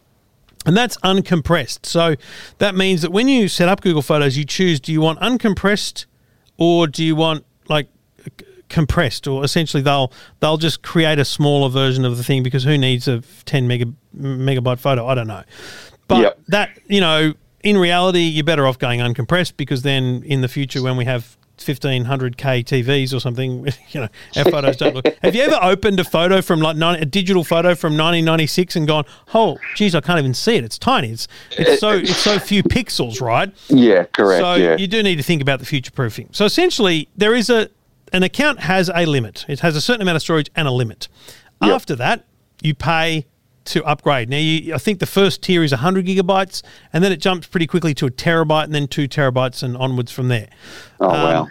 [0.66, 1.86] And that's uncompressed.
[1.86, 2.16] So
[2.58, 6.06] that means that when you set up Google Photos, you choose do you want uncompressed
[6.58, 7.88] or do you want like
[8.68, 12.76] compressed or essentially they'll they'll just create a smaller version of the thing because who
[12.76, 15.06] needs a 10 mega, megabyte photo?
[15.06, 15.44] I don't know.
[16.08, 16.40] But Yep.
[16.48, 20.82] that, you know, in reality, you're better off going uncompressed because then in the future
[20.82, 25.06] when we have 1500k TVs or something, you know, our photos don't look.
[25.22, 28.86] Have you ever opened a photo from like nine, a digital photo from 1996 and
[28.86, 30.64] gone, "Oh, geez, I can't even see it.
[30.64, 31.10] It's tiny.
[31.10, 34.42] It's it's so eh, eh, it's so few pixels, right?" Yeah, correct.
[34.42, 34.76] So yeah.
[34.76, 36.28] you do need to think about the future proofing.
[36.32, 37.70] So essentially, there is a
[38.12, 39.44] an account has a limit.
[39.48, 41.08] It has a certain amount of storage and a limit.
[41.62, 41.72] Yep.
[41.72, 42.24] After that,
[42.62, 43.26] you pay
[43.66, 44.28] to upgrade.
[44.28, 47.66] Now, you, I think the first tier is 100 gigabytes, and then it jumps pretty
[47.66, 50.48] quickly to a terabyte, and then two terabytes, and onwards from there.
[51.00, 51.48] oh, Um, wow.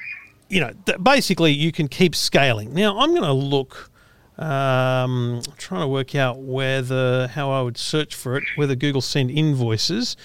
[0.49, 2.73] You know, th- basically, you can keep scaling.
[2.73, 3.91] Now, I'm going to look.
[4.37, 9.31] Um, trying to work out whether how I would search for it, whether Google send
[9.31, 10.17] invoices,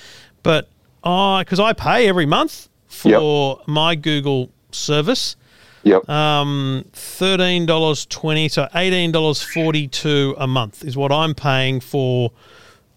[0.43, 0.69] but
[1.05, 5.37] I because I pay every month for my Google service.
[5.83, 6.09] Yep.
[6.09, 11.81] Um, thirteen dollars twenty, so eighteen dollars forty two a month is what I'm paying
[11.81, 12.33] for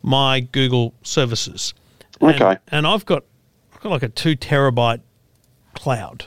[0.01, 1.73] my Google services.
[2.19, 2.57] And- Okay.
[2.69, 3.23] and, I've got
[3.73, 5.01] I've got like a two terabyte
[5.75, 6.25] cloud.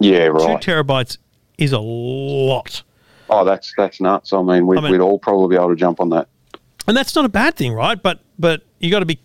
[0.00, 0.60] yeah, right.
[0.60, 1.18] Two terabytes
[1.58, 2.82] is a lot.
[3.30, 4.32] oh, that's that's nuts.
[4.32, 6.28] I mean, we'd, I mean- we'd all probably be able to jump on that.
[6.86, 8.00] and that's not a bad thing, right?
[8.00, 9.18] But but you got to be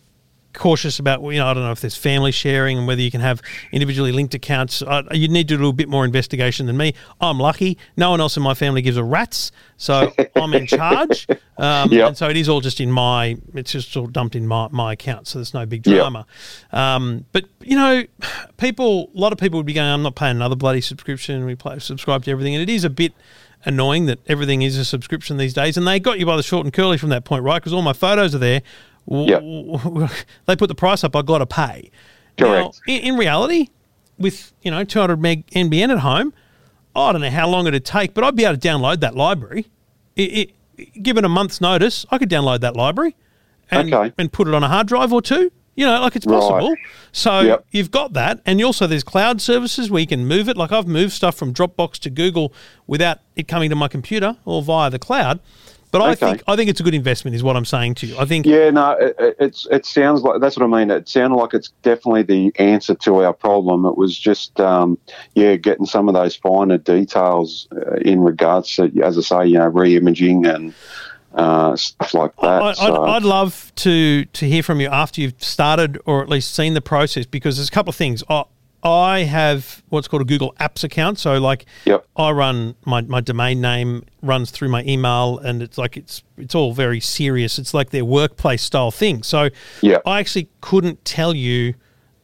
[0.54, 3.22] cautious about you know I don't know if there's family sharing and whether you can
[3.22, 4.82] have individually linked accounts.
[4.82, 6.94] Uh, you need to do a bit more investigation than me.
[7.20, 11.28] I'm lucky; no one else in my family gives a rat's, so I'm in charge.
[11.58, 12.08] Um, Yep.
[12.08, 13.38] And so it is all just in my.
[13.54, 15.96] It's just all dumped in my my account, so there's no big Yep.
[15.98, 16.26] drama.
[16.72, 18.04] Um, but you know,
[18.58, 21.46] people, a lot of people would be going, "I'm not paying another bloody subscription.
[21.46, 23.14] We play, subscribe to everything," and it is a bit
[23.66, 26.66] annoying that everything is a subscription these days, and they got you by the short
[26.66, 27.60] and curly from that point, right?
[27.60, 28.62] Because all my photos are there.
[29.08, 29.42] Yep.
[30.46, 31.16] they put the price up.
[31.16, 31.92] I've got to pay.
[32.40, 32.82] Now, Correct.
[32.88, 33.68] in, in reality,
[34.18, 36.34] with you know 200 meg NBN at home,
[36.96, 39.68] I don't know how long it'd take, but I'd be able to download that library.
[40.16, 43.16] It, it, given a month's notice, I could download that library
[43.72, 44.14] and, Okay.
[44.18, 45.52] and put it on a hard drive or two.
[45.76, 46.40] You know, like it's Right.
[46.40, 46.76] possible.
[47.12, 47.66] So Yep.
[47.72, 50.56] you've got that, and also there's cloud services where you can move it.
[50.56, 52.54] Like I've moved stuff from Dropbox to Google
[52.86, 55.40] without it coming to my computer or via the cloud.
[55.94, 58.18] But I think I think it's a good investment, is what I'm saying to you.
[58.18, 60.90] I think Yeah, no, it, it- it's it sounds like that's what I mean.
[60.92, 63.86] It sounded like it's definitely the answer to our problem.
[63.86, 64.98] It was just, um,
[65.36, 69.60] yeah, getting some of those finer details uh, in regards to, as I say, you
[69.60, 70.74] know, re-imaging and
[71.36, 72.62] uh, stuff like that.
[72.62, 76.30] I, I'd, so, I'd love to to hear from you after you've started or at
[76.30, 78.24] least seen the process because there's a couple of things.
[78.30, 78.44] I,
[78.84, 82.06] I have what's called a Google Apps account, so like Yep.
[82.18, 86.54] I run my, my domain name runs through my email, and it's like it's it's
[86.56, 87.58] all very serious.
[87.58, 89.24] It's like their workplace style thing.
[89.24, 89.50] So
[89.82, 90.02] Yep.
[90.06, 91.76] I actually couldn't tell you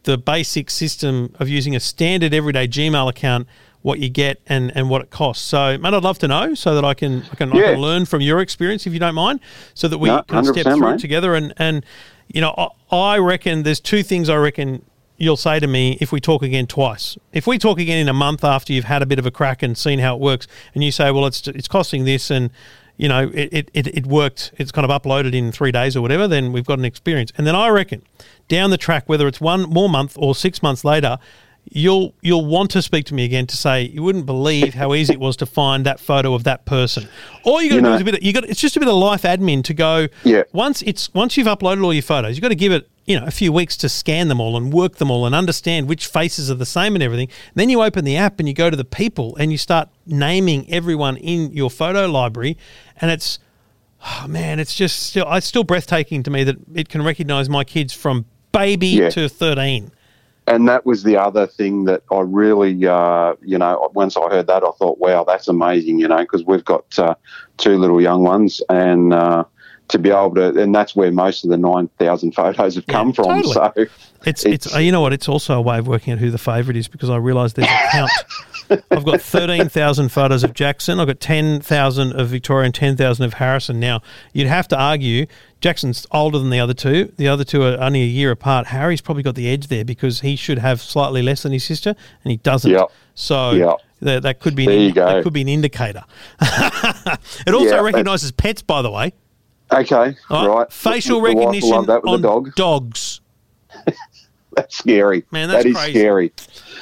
[0.04, 3.48] the basic system of using a standard everyday Gmail account,
[3.82, 5.46] what you get and, and what it costs.
[5.46, 8.06] So, mate, I'd love to know so that I can I can, I can learn
[8.06, 9.40] from your experience if you don't mind,
[9.74, 11.36] so that we No, can step 100%, through it together.
[11.36, 11.86] And and
[12.28, 12.54] you know,
[12.92, 14.86] I, I reckon there's two things I reckon
[15.20, 17.18] you'll say to me if we talk again twice.
[17.34, 19.62] If we talk again in a month after you've had a bit of a crack
[19.62, 22.50] and seen how it works, and you say, well, it's it's costing this and
[22.98, 26.02] you know, it, it, it, it worked, it's kind of uploaded in three days or
[26.02, 27.32] whatever, then we've got an experience.
[27.38, 28.04] And then I reckon
[28.50, 31.18] down the track, whether it's one more month or six months later,
[31.72, 35.14] you'll you'll want to speak to me again to say you wouldn't believe how easy
[35.14, 37.08] it was to find that photo of that person.
[37.44, 38.16] All you got to You do is a bit.
[38.16, 40.08] Of, you got it's just a bit of life admin to go.
[40.24, 40.44] Yeah.
[40.52, 43.26] Once it's once you've uploaded all your photos, you've got to give it you know
[43.26, 46.50] a few weeks to scan them all and work them all and understand which faces
[46.52, 47.28] are the same and everything.
[47.56, 50.72] then you open the app and you go to the people and you start naming
[50.72, 52.56] everyone in your photo library,
[53.02, 53.40] and it's
[54.06, 57.64] oh man, it's just still it's still breathtaking to me that it can recognize my
[57.64, 59.10] kids from baby Yeah.
[59.10, 59.92] to thirteen.
[60.46, 64.48] and that was the other thing that I really, uh, you know, once I heard
[64.48, 67.14] that, I thought, wow, that's amazing, you know, because we've got uh,
[67.58, 69.44] two little young ones, and uh,
[69.90, 73.12] to be able to, and that's where most of the nine thousand photos have come
[73.14, 73.26] from.
[73.26, 73.54] totally.
[73.54, 73.74] So
[74.26, 76.38] It's, it's uh, you know what it's also a way of working out who the
[76.38, 78.12] favourite is because I realise there's a count.
[78.92, 81.00] I've got thirteen thousand photos of Jackson.
[81.00, 83.80] I've got ten thousand of Victoria and ten thousand of Harrison.
[83.80, 84.02] Now
[84.34, 85.26] you'd have to argue
[85.60, 87.12] Jackson's older than the other two.
[87.18, 88.68] The other two are only a year apart.
[88.68, 91.96] Harry's probably got the edge there because he should have slightly less than his sister,
[92.24, 92.70] and he doesn't.
[92.72, 92.92] Yep.
[93.16, 93.78] So Yep.
[94.02, 96.04] that, that could be an There you indi- that could be an indicator.
[96.42, 99.14] it also Yeah, recognises pets, by the way.
[99.72, 100.72] Okay, right.
[100.72, 102.56] Facial The wife recognition love that with on the dog.
[102.56, 103.22] dogs.
[104.56, 105.24] That's scary.
[105.32, 106.00] Man, that's That is crazy.
[106.00, 106.34] scary.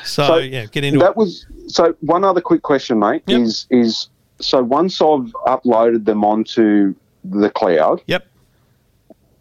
[0.03, 1.17] So, So yeah, get into that it.
[1.17, 1.95] was so.
[1.99, 3.41] One other quick question, mate, Yep.
[3.41, 4.07] is is
[4.39, 6.95] so once I've uploaded them onto
[7.25, 8.25] the cloud, Yep.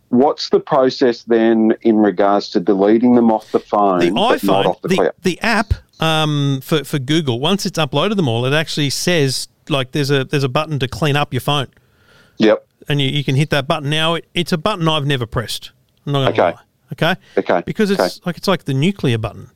[0.08, 4.82] what's the process then in regards to deleting them off the phone, the iPhone, off
[4.82, 5.12] the, the, cloud?
[5.22, 9.92] the app um, for for Google, once it's uploaded them all, it actually says like
[9.92, 11.68] there's a there's a button to clean up your phone,
[12.38, 12.65] Yep.
[12.88, 13.90] And you, you can hit that button.
[13.90, 15.72] Now it, it's a button I've never pressed.
[16.06, 16.56] I'm not gonna Okay.
[16.56, 16.62] lie.
[16.92, 17.20] Okay.
[17.38, 17.62] Okay.
[17.66, 18.20] Because it's Okay.
[18.26, 19.50] like it's like the nuclear button.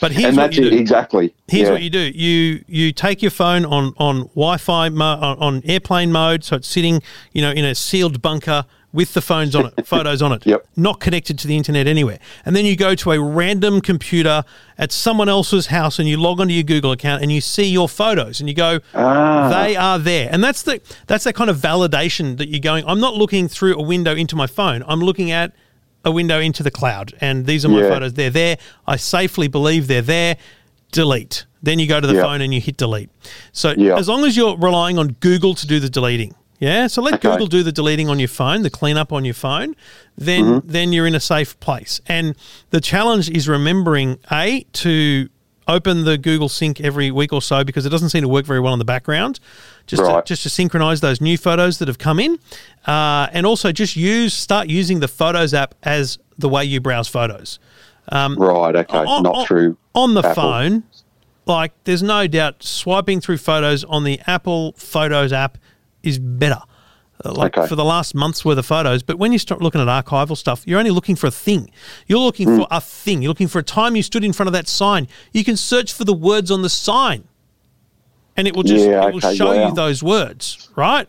[0.00, 0.76] But here's what you do.
[0.76, 1.34] exactly.
[1.48, 1.72] Here's yeah.
[1.72, 6.12] what you do: you you take your phone on on Wi-Fi mo- on, on airplane
[6.12, 7.00] mode, so it's sitting,
[7.32, 10.66] you know, in a sealed bunker with the phones on it, photos on it, Yep.
[10.76, 12.18] not connected to the internet anywhere.
[12.46, 14.44] And then you go to a random computer
[14.78, 17.88] at someone else's house, and you log onto your Google account, and you see your
[17.88, 19.50] photos, and you go, Ah.
[19.50, 20.28] they are there.
[20.32, 22.84] And that's the that's that kind of validation that you're going.
[22.86, 24.82] I'm not looking through a window into my phone.
[24.86, 25.52] I'm looking at
[26.04, 27.88] a window into the cloud, and these are my Yeah.
[27.88, 28.12] photos.
[28.14, 28.56] They're there.
[28.86, 30.36] I safely believe they're there.
[30.92, 31.46] Delete.
[31.62, 32.22] Then you go to the Yeah.
[32.22, 33.08] phone and you hit delete.
[33.52, 33.96] So Yeah.
[33.96, 36.86] as long as you're relying on Google to do the deleting, yeah.
[36.86, 37.30] So let Okay.
[37.30, 39.74] Google do the deleting on your phone, the cleanup on your phone.
[40.16, 40.68] Then Mm-hmm.
[40.70, 42.00] then you're in a safe place.
[42.06, 42.34] And
[42.70, 45.28] the challenge is remembering a to
[45.66, 48.60] open the Google Sync every week or so because it doesn't seem to work very
[48.60, 49.40] well in the background.
[49.86, 52.38] Just to, just to synchronize those new photos that have come in,
[52.86, 57.06] uh, and also just use start using the Photos app as the way you browse
[57.08, 57.58] photos
[58.10, 58.74] right.
[58.76, 58.96] Okay.
[58.98, 60.34] on, not on- through on the Apple.
[60.34, 60.82] phone.
[61.46, 65.58] Like, there's no doubt swiping through photos on the Apple Photos app
[66.04, 66.60] is better.
[67.24, 67.68] Uh, Like Okay.
[67.68, 70.62] for the last month's worth of photos, but when you start looking at archival stuff,
[70.66, 71.70] you're only looking for a thing.
[72.08, 72.56] You're looking Hmm.
[72.62, 73.22] for a thing.
[73.22, 75.06] You're looking for a time you stood in front of that sign.
[75.32, 77.24] You can search for the words on the sign,
[78.36, 79.68] and it will just Yeah, it will okay, show wow.
[79.68, 81.06] you those words, right?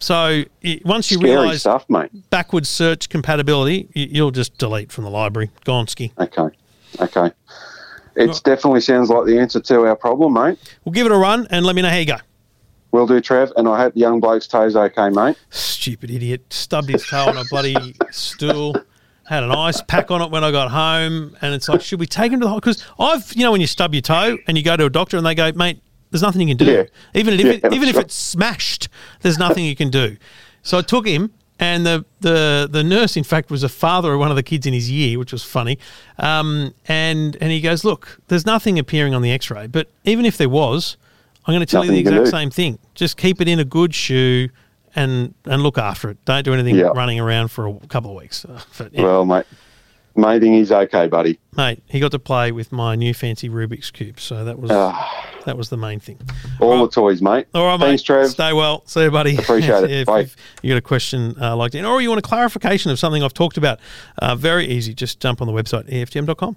[0.00, 2.10] So it, once you Scary realize stuff, mate.
[2.30, 5.50] backwards search compatibility, you, you'll just delete from the library.
[5.64, 6.12] Gonski.
[6.18, 6.54] Okay.
[7.00, 7.32] Okay.
[8.16, 10.58] It definitely sounds like the answer to our problem, mate.
[10.84, 12.16] We'll give it a run and let me know how you go.
[12.90, 13.52] Will do, Trev.
[13.56, 15.36] And I hope the young bloke's toes okay, mate.
[15.50, 16.52] Stupid idiot.
[16.52, 18.74] Stubbed his toe on a bloody stool.
[19.24, 21.36] Had an ice pack on it when I got home.
[21.42, 22.74] And it's like, should we take him to the hospital?
[22.74, 25.18] Because I've, you know, when you stub your toe and you go to a doctor
[25.18, 26.72] and they go, mate, there's nothing you can do.
[26.72, 26.84] Yeah.
[27.14, 28.06] Even if, Yeah, it, even if right.
[28.06, 28.88] it's smashed,
[29.20, 30.16] there's nothing you can do.
[30.62, 31.32] So I took him.
[31.60, 34.64] And the, the, the nurse, in fact, was a father of one of the kids
[34.64, 35.76] in his year, which was funny.
[36.16, 40.36] Um, and and he goes, look, there's nothing appearing on the X-ray, but even if
[40.36, 40.96] there was,
[41.48, 42.78] I'm going to tell Nothing you the exact same thing.
[42.94, 44.50] Just keep it in a good shoe
[44.94, 46.22] and and look after it.
[46.26, 46.88] Don't do anything Yeah.
[46.94, 48.44] running around for a couple of weeks.
[48.44, 49.46] Uh, But, yeah, Well, mate,
[50.14, 51.38] main thing he's okay, buddy.
[51.56, 55.24] mate, he got to play with my new fancy Rubik's cube, so that was Ah,
[55.46, 56.18] that was the main thing.
[56.60, 57.46] all Well, the toys, mate.
[57.54, 58.06] All right, Thanks, mate.
[58.06, 58.28] Trev.
[58.30, 58.82] Stay well.
[58.86, 59.36] See you, buddy.
[59.36, 59.90] Appreciate it.
[60.02, 60.20] if, Bye.
[60.20, 63.22] if you got a question uh, like that, or you want a clarification of something
[63.22, 63.78] I've talked about,
[64.18, 64.92] uh, very easy.
[64.92, 66.56] Just jump on the website eftm.com.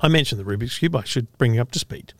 [0.00, 0.96] I mentioned the Rubik's Cube.
[0.96, 2.12] I should bring you up to speed.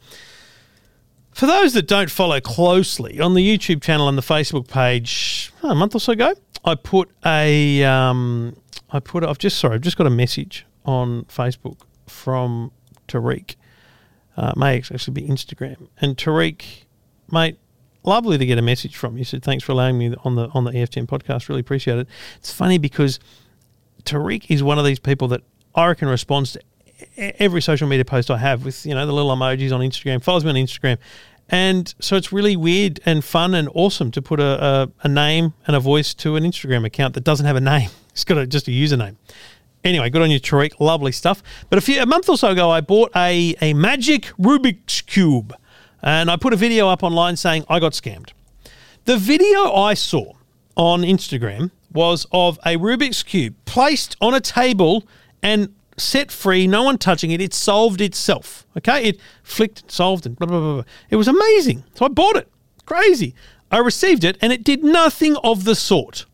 [1.33, 5.75] For those that don't follow closely, on the YouTube channel and the Facebook page a
[5.75, 8.57] month or so ago, I put a, um,
[8.91, 12.73] I put, I've just, sorry, I've just got a message on Facebook from
[13.09, 13.57] Tariq.
[14.37, 15.89] Uh, may actually be Instagram.
[16.01, 16.85] And Tariq,
[17.31, 17.59] mate,
[18.05, 19.25] lovely to get a message from you.
[19.25, 21.49] Said thanks for allowing me on the on the EFTM podcast.
[21.49, 22.09] Really appreciate it.
[22.37, 23.19] It's funny because
[24.05, 25.43] Tariq is one of these people that
[25.75, 26.61] I reckon responds to
[27.17, 30.45] every social media post I have with you know the little emojis on Instagram, follows
[30.45, 30.99] me on Instagram,
[31.49, 35.55] and so it's really weird and fun and awesome to put a, a, a name
[35.67, 37.91] and a voice to an Instagram account that doesn't have a name.
[38.13, 39.15] It's got a, just a username.
[39.85, 40.81] Anyway, good on you, Tariq.
[40.81, 41.45] Lovely stuff.
[41.71, 45.55] But a few a month or so ago, I bought a a magic Rubik's cube,
[46.03, 48.33] and I put a video up online saying I got scammed.
[49.05, 50.35] The video I saw
[50.77, 55.07] on Instagram was of a Rubik's Cube placed on a table
[55.43, 57.41] and set free, no one touching it.
[57.41, 58.67] It solved itself.
[58.77, 59.05] Okay?
[59.05, 60.85] It flicked, solved, and blah, blah, blah, blah.
[61.11, 61.85] It was amazing.
[61.95, 62.49] So I bought it.
[62.87, 63.35] Crazy.
[63.71, 66.27] I received it and it did nothing of the sort.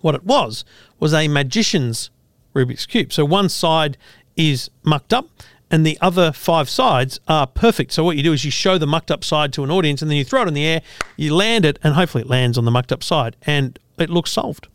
[0.00, 0.64] What it was
[0.98, 2.10] was a magician's
[2.54, 3.12] Rubik's Cube.
[3.12, 3.96] So one side
[4.36, 5.28] is mucked up
[5.70, 7.92] and the other five sides are perfect.
[7.92, 10.10] So what you do is you show the mucked up side to an audience and
[10.10, 10.82] then you throw it in the air,
[11.16, 14.32] you land it, and hopefully it lands on the mucked up side and it looks
[14.32, 14.66] solved.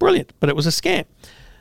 [0.00, 0.32] Brilliant.
[0.40, 1.04] But it was a scam.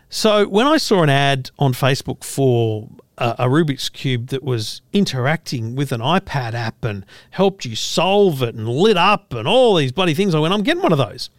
[0.10, 4.82] So when I saw an ad on Facebook for a, a Rubik's Cube that was
[4.92, 9.76] interacting with an iPad app and helped you solve it and lit up and all
[9.76, 11.30] these bloody things, I went, I'm getting one of those.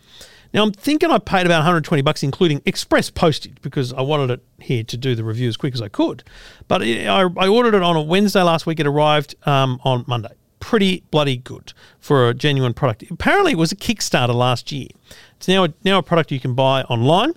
[0.55, 4.45] Now I'm thinking I paid about 120 bucks, including express postage, because I wanted it
[4.61, 6.23] here to do the review as quick as I could.
[6.69, 8.79] But I, I ordered it on a Wednesday last week.
[8.79, 10.35] It arrived um, on Monday.
[10.61, 13.11] Pretty bloody good for a genuine product.
[13.11, 14.89] Apparently, it was a Kickstarter last year.
[15.37, 17.35] It's now a, now a product you can buy online.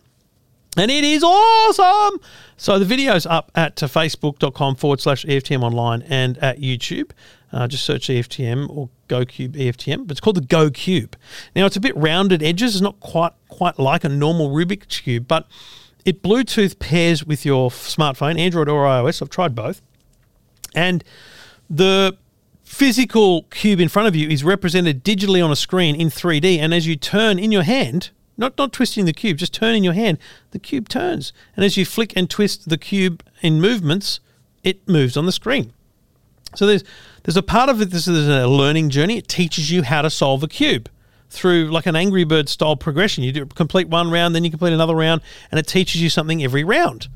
[0.75, 2.19] And it is awesome.
[2.57, 7.11] So the video's up at facebook.com forward slash EFTM online and at YouTube.
[7.51, 10.07] Uh, just search EFTM or GoCube EFTM.
[10.07, 11.13] But it's called the GoCube.
[11.55, 12.73] Now it's a bit rounded edges.
[12.75, 15.47] It's not quite quite like a normal Rubik's Cube, but
[16.05, 19.21] it Bluetooth pairs with your smartphone, Android or iOS.
[19.21, 19.81] I've tried both.
[20.73, 21.03] And
[21.69, 22.17] the
[22.63, 26.57] physical cube in front of you is represented digitally on a screen in 3D.
[26.57, 29.93] And as you turn in your hand, not not twisting the cube, just turning your
[29.93, 30.17] hand,
[30.51, 31.33] the cube turns.
[31.55, 34.19] And as you flick and twist the cube in movements,
[34.63, 35.73] it moves on the screen.
[36.55, 36.83] So there's
[37.23, 37.91] there's a part of it.
[37.91, 39.17] This is a learning journey.
[39.17, 40.89] It teaches you how to solve a cube
[41.29, 43.23] through like an Angry Bird style progression.
[43.23, 46.43] You do complete one round, then you complete another round, and it teaches you something
[46.43, 47.07] every round.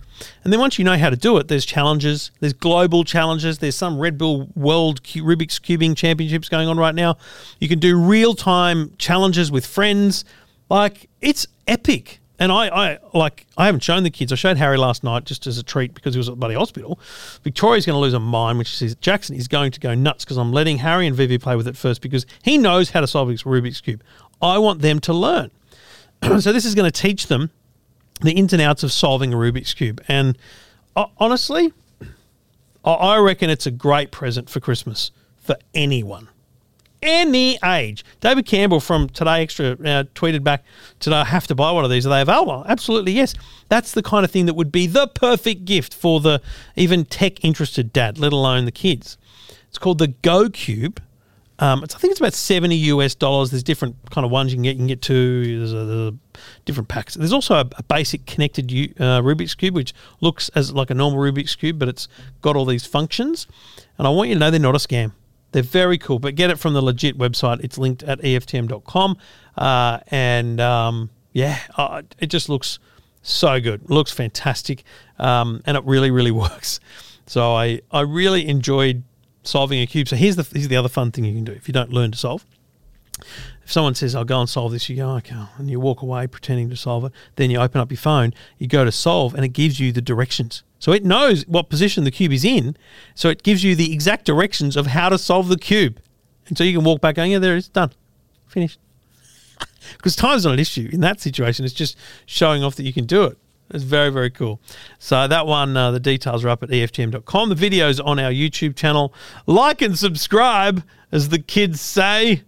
[0.44, 2.32] And then once you know how to do it, there's challenges.
[2.40, 3.60] There's global challenges.
[3.60, 7.18] There's some Red Bull World Rubik's Cubing Championships going on right now.
[7.60, 10.26] You can do real time challenges with friends.
[10.70, 12.20] Like it's epic.
[12.40, 14.32] And I, I like I haven't shown the kids.
[14.32, 16.54] I showed Harry last night just as a treat because he was at the bloody
[16.54, 17.00] hospital.
[17.44, 18.96] Victoria's going to lose her mind she sees.
[18.96, 21.76] Jackson is going to go nuts because I'm letting Harry and Vivi play with it
[21.76, 24.04] first because he knows how to solve this Rubik's cube.
[24.40, 25.50] I want them to learn.
[26.40, 27.50] so this is going to teach them
[28.22, 30.04] the ins and outs of solving a Rubik's cube.
[30.08, 30.38] And
[30.96, 31.74] uh, honestly,
[32.86, 36.30] I reckon it's a great present for Christmas for anyone
[37.02, 38.04] any age.
[38.20, 40.64] David Campbell from Today Extra uh, tweeted back
[41.00, 42.06] today, I have to buy one of these.
[42.06, 42.66] Are they available?
[42.68, 43.34] Absolutely, yes.
[43.70, 46.42] That's the kind of thing that would be the perfect gift for the
[46.76, 49.18] even tech interested dad, let alone the kids.
[49.70, 51.02] It's called the Go Cube.
[51.60, 53.50] Um, I think it's about 70 US dollars.
[53.50, 54.72] There's different kind of ones you can get.
[54.76, 55.58] You can get two.
[55.58, 56.18] There's a, there's a
[56.66, 57.16] different packs.
[57.16, 60.94] There's also a, a basic connected U- uh, Rubik's Cube, which looks as like a
[60.94, 62.08] normal Rubik's Cube, but it's
[62.42, 63.48] got all these functions.
[63.98, 65.14] And I want you to know they're not a scam.
[65.58, 67.64] They're very cool, but get it from the legit website.
[67.64, 69.18] It's linked at EFTM.com.
[69.58, 72.78] Uh, and um, yeah, uh, it just looks
[73.24, 73.90] So good.
[73.90, 74.84] Looks fantastic.
[75.18, 76.80] Um, and it really, really works.
[77.26, 79.02] So I, I really enjoyed
[79.42, 80.08] solving a cube.
[80.08, 82.12] So here's the here's the other fun thing you can do if you don't learn
[82.12, 82.46] to solve.
[83.64, 86.28] If someone says, I'll go and solve this, you go, okay, and you walk away
[86.28, 87.14] pretending to solve it.
[87.36, 90.04] Then you open up your phone, you go to solve, and it gives you the
[90.04, 90.62] directions.
[90.80, 92.78] So it knows what position the cube is in.
[93.16, 96.00] So it gives you the exact directions of how to solve the cube.
[96.48, 97.92] And so you can walk back going, yeah, there it is, done,
[98.48, 98.80] finished.
[99.98, 101.66] because time's not an issue in that situation.
[101.66, 103.38] It's just showing off that you can do it.
[103.70, 104.62] It's very, very cool.
[104.98, 107.50] So that one, uh, the details are up at EFTM.com.
[107.50, 109.14] The video's on our YouTube channel.
[109.46, 112.44] Like and subscribe, as the kids say.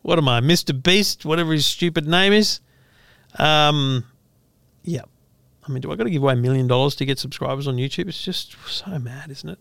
[0.00, 0.80] What am I, Mr.
[0.80, 2.60] Beast, whatever his stupid name is?
[3.38, 4.04] Um,
[4.82, 5.02] yeah.
[5.66, 7.76] I mean, do I got to give away a million dollars to get subscribers on
[7.76, 8.08] YouTube?
[8.08, 9.58] It's just so mad, isn't it?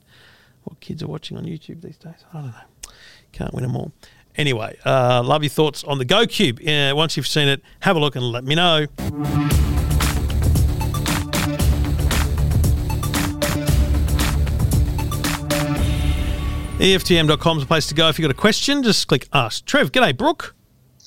[0.63, 2.23] What kids are watching on YouTube these days?
[2.31, 2.91] I don't know.
[3.31, 3.91] Can't win them all.
[4.37, 6.59] Anyway, uh, love your thoughts on the Go Cube.
[6.67, 8.85] Uh, once you've seen it, have a look and let me know.
[16.77, 18.09] EFTM.com is a place to go.
[18.09, 19.65] If you've got a question, just click Ask.
[19.65, 20.53] Trev, g'day, Brooke.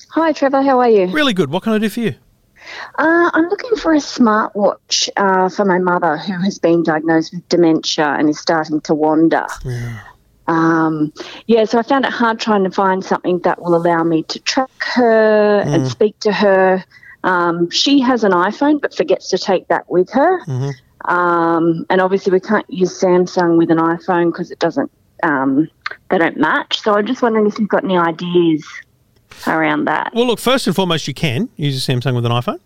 [0.09, 0.63] Hi, Trevor.
[0.63, 1.05] How are you?
[1.07, 1.51] Really good.
[1.51, 2.15] What can I do for you?
[2.97, 7.47] Uh, I'm looking for a smartwatch uh, for my mother who has been diagnosed with
[7.49, 9.45] dementia and is starting to wander.
[9.63, 9.99] Yeah.
[10.47, 11.13] Um,
[11.45, 14.39] yeah, so I found it hard trying to find something that will allow me to
[14.39, 16.83] track her and speak to her.
[17.23, 20.39] Um, she has an iPhone but forgets to take that with her.
[21.05, 24.91] Um, and obviously, we can't use Samsung with an iPhone because it doesn't,
[25.21, 25.69] um,
[26.09, 26.81] they don't match.
[26.81, 28.65] So I'm just wondering if you've got any ideas
[29.47, 30.11] around that.
[30.13, 32.59] Well, look, first and foremost, you can use a Samsung with an iPhone.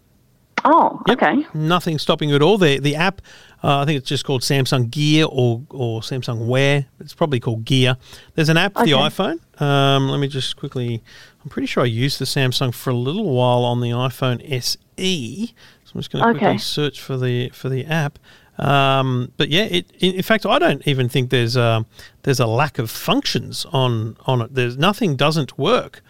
[0.65, 1.45] Oh, okay.
[1.53, 2.57] Nothing stopping you at all.
[2.57, 3.21] The the app,
[3.63, 6.85] uh, I think it's just called Samsung Gear or or Samsung Wear.
[6.99, 7.97] It's probably called Gear.
[8.35, 9.39] There's an app for the iPhone.
[9.61, 11.03] Um, let me just quickly.
[11.43, 15.53] I'm pretty sure I used the Samsung for a little while on the iPhone SE.
[15.83, 18.17] So I'm just going to quickly search for the for the app.
[18.57, 21.85] Um, but yeah, it, in, in fact, I don't even think there's a,
[22.21, 24.53] there's a lack of functions on on it.
[24.53, 26.01] There's nothing doesn't work.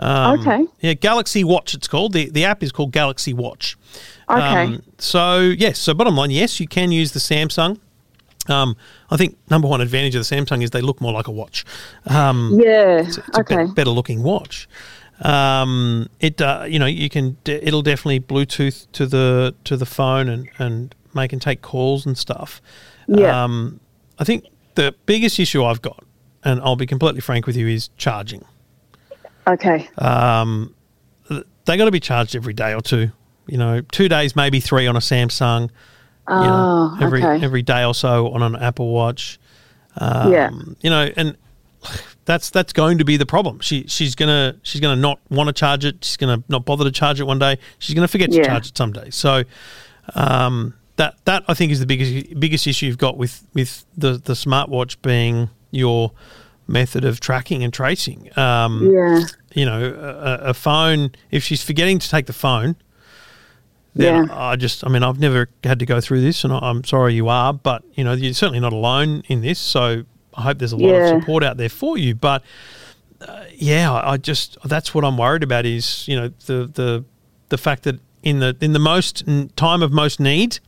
[0.00, 0.66] Um, Okay.
[0.80, 1.74] Yeah, Galaxy Watch.
[1.74, 3.76] It's called the the app is called Galaxy Watch.
[4.28, 4.64] Okay.
[4.64, 7.78] Um, so yes, so bottom line, yes, you can use the Samsung.
[8.48, 8.76] Um,
[9.10, 11.64] I think number one advantage of the Samsung is they look more like a watch.
[12.06, 13.02] Um, yeah.
[13.02, 13.66] it's a okay.
[13.66, 14.68] bet- better looking watch.
[15.22, 19.86] Um, it uh, you know you can de- it'll definitely Bluetooth to the to the
[19.86, 22.62] phone and and make and take calls and stuff.
[23.06, 23.44] Yeah.
[23.44, 23.80] Um,
[24.18, 24.46] I think
[24.76, 26.04] the biggest issue I've got,
[26.42, 28.44] and I'll be completely frank with you, is charging.
[29.52, 29.88] Okay.
[29.98, 30.74] Um,
[31.64, 33.10] they got to be charged every day or two.
[33.46, 35.70] You know, two days, maybe three on a Samsung.
[36.28, 37.44] you know, Oh, every okay.
[37.44, 39.38] every day or so on an Apple Watch.
[39.96, 40.50] Um, Yeah.
[40.82, 41.36] You know, and
[42.24, 43.58] that's that's going to be the problem.
[43.60, 46.04] She she's gonna she's gonna not want to charge it.
[46.04, 47.58] She's gonna not bother to charge it one day.
[47.78, 48.44] She's gonna forget to Yeah.
[48.44, 49.10] charge it some day.
[49.10, 49.42] So
[50.14, 54.12] um, that that I think is the biggest biggest issue you've got with with the
[54.12, 56.12] the smartwatch being your
[56.70, 58.30] method of tracking and tracing.
[58.38, 59.24] Um, Yeah.
[59.54, 62.76] you know, a, a phone, if she's forgetting to take the phone,
[63.94, 64.34] then Yeah.
[64.50, 67.28] I just, I mean, I've never had to go through this, and I'm sorry you
[67.28, 69.58] are, but, you know, you're certainly not alone in this.
[69.58, 70.04] So
[70.34, 71.14] I hope there's a lot Yeah.
[71.16, 72.14] of support out there for you.
[72.14, 72.42] But
[73.20, 77.04] uh, yeah, I I just, that's what I'm worried about is, you know, the, the,
[77.50, 79.24] the fact that in the, in the most
[79.56, 80.60] time of most need,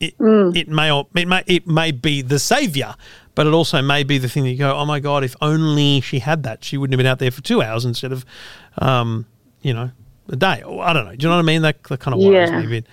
[0.00, 2.94] it, it may or it may it may be the savior,
[3.38, 6.00] but it also may be the thing that you go, oh my god, if only
[6.00, 8.24] she had that, she wouldn't have been out there for two hours instead of,
[8.78, 9.26] um,
[9.62, 9.92] you know,
[10.28, 10.60] a day.
[10.62, 11.14] Or I don't know.
[11.14, 11.62] Do you know what I mean?
[11.62, 12.58] That, that kind of worries Yeah.
[12.58, 12.86] me a bit.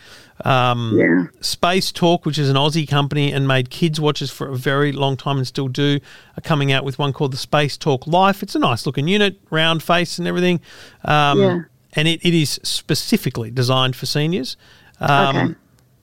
[0.47, 1.23] Um, Yeah.
[1.41, 5.17] Space Talk, which is an Aussie company and made kids watches for a very long
[5.17, 5.99] time and still do,
[6.37, 8.43] are coming out with one called the Space Talk Life.
[8.43, 10.59] It's a nice looking unit, round face and everything.
[11.05, 11.59] Um, Yeah.
[11.93, 14.57] And it, it is specifically designed for seniors.
[14.99, 15.55] Um, Okay.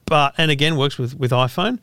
[0.07, 1.78] But, and again, works with, with iPhone.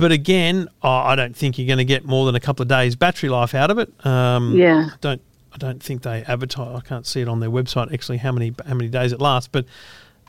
[0.00, 2.68] But again, I I don't think you're going to get more than a couple of
[2.68, 3.92] days battery life out of it.
[4.06, 4.88] Um, Yeah.
[4.92, 5.20] I don't
[5.52, 6.76] I don't think they advertise.
[6.76, 9.48] I can't see it on their website actually how many how many days it lasts.
[9.48, 9.66] But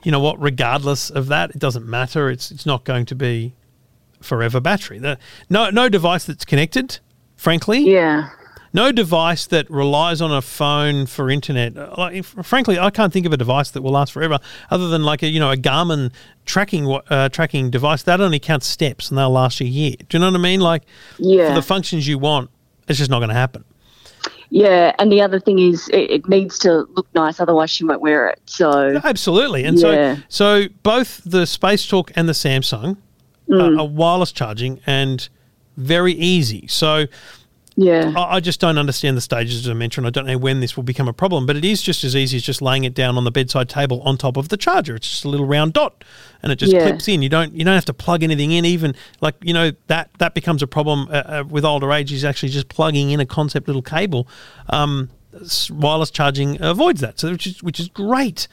[0.03, 0.41] you know what?
[0.41, 2.29] Regardless of that, it doesn't matter.
[2.29, 3.53] It's it's not going to be
[4.21, 4.99] forever battery.
[4.99, 5.17] The,
[5.49, 6.99] no no device that's connected,
[7.35, 8.29] frankly, Yeah.
[8.73, 11.77] No device that relies on a phone for internet.
[11.77, 15.03] uh, Like, frankly, I can't think of a device that will last forever, other than
[15.03, 16.11] like a you know a Garmin
[16.45, 19.95] tracking uh, tracking device that only counts steps and they'll last you a year.
[20.09, 20.59] Do you know what I mean?
[20.61, 20.83] Like,
[21.17, 21.53] for Yeah.
[21.53, 22.49] the functions you want,
[22.87, 23.63] it's just not going to happen.
[24.49, 24.93] Yeah.
[24.99, 28.27] And the other thing is, it, it needs to look nice, otherwise she won't wear
[28.27, 28.41] it.
[28.45, 28.99] So.
[29.03, 30.15] Absolutely, and Yeah.
[30.27, 32.97] so so both the Space Talk and the Samsung
[33.49, 33.77] Mm.
[33.77, 35.27] are, are wireless charging and
[35.75, 36.67] very easy.
[36.67, 37.05] So
[37.83, 38.13] Yeah.
[38.15, 40.75] I, I just don't understand the stages of dementia, and I don't know when this
[40.75, 41.45] will become a problem.
[41.45, 44.01] But it is just as easy as just laying it down on the bedside table
[44.03, 44.95] on top of the charger.
[44.95, 46.03] It's just a little round dot,
[46.43, 46.83] and it just Yeah.
[46.83, 47.21] clips in.
[47.21, 48.65] You don't you don't have to plug anything in.
[48.65, 52.11] Even like you know that that becomes a problem uh, uh, with older age.
[52.13, 54.27] Is actually just plugging in a concept little cable.
[54.69, 55.09] Um,
[55.69, 58.47] wireless charging avoids that, so which is which is great.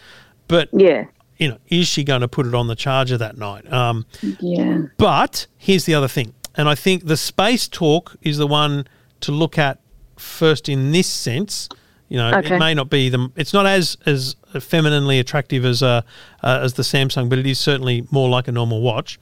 [0.47, 1.05] But Yeah.
[1.39, 3.71] you know, is she going to put it on the charger that night?
[3.73, 4.07] Um,
[4.41, 4.83] Yeah.
[4.97, 8.87] but here's the other thing, and I think the space talk is the one
[9.21, 9.79] to look at
[10.17, 11.69] first in this sense.
[12.09, 12.55] You know, Okay.
[12.55, 13.31] it may not be the.
[13.37, 16.01] It's not as as femininely attractive as uh,
[16.43, 19.19] uh, as the Samsung, but it is certainly more like a normal watch.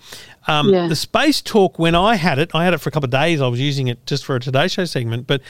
[0.46, 0.86] Um, Yeah.
[0.86, 3.40] The Space Talk, when I had it, I had it for a couple of days.
[3.40, 5.40] I was using it just for a Today Show segment, but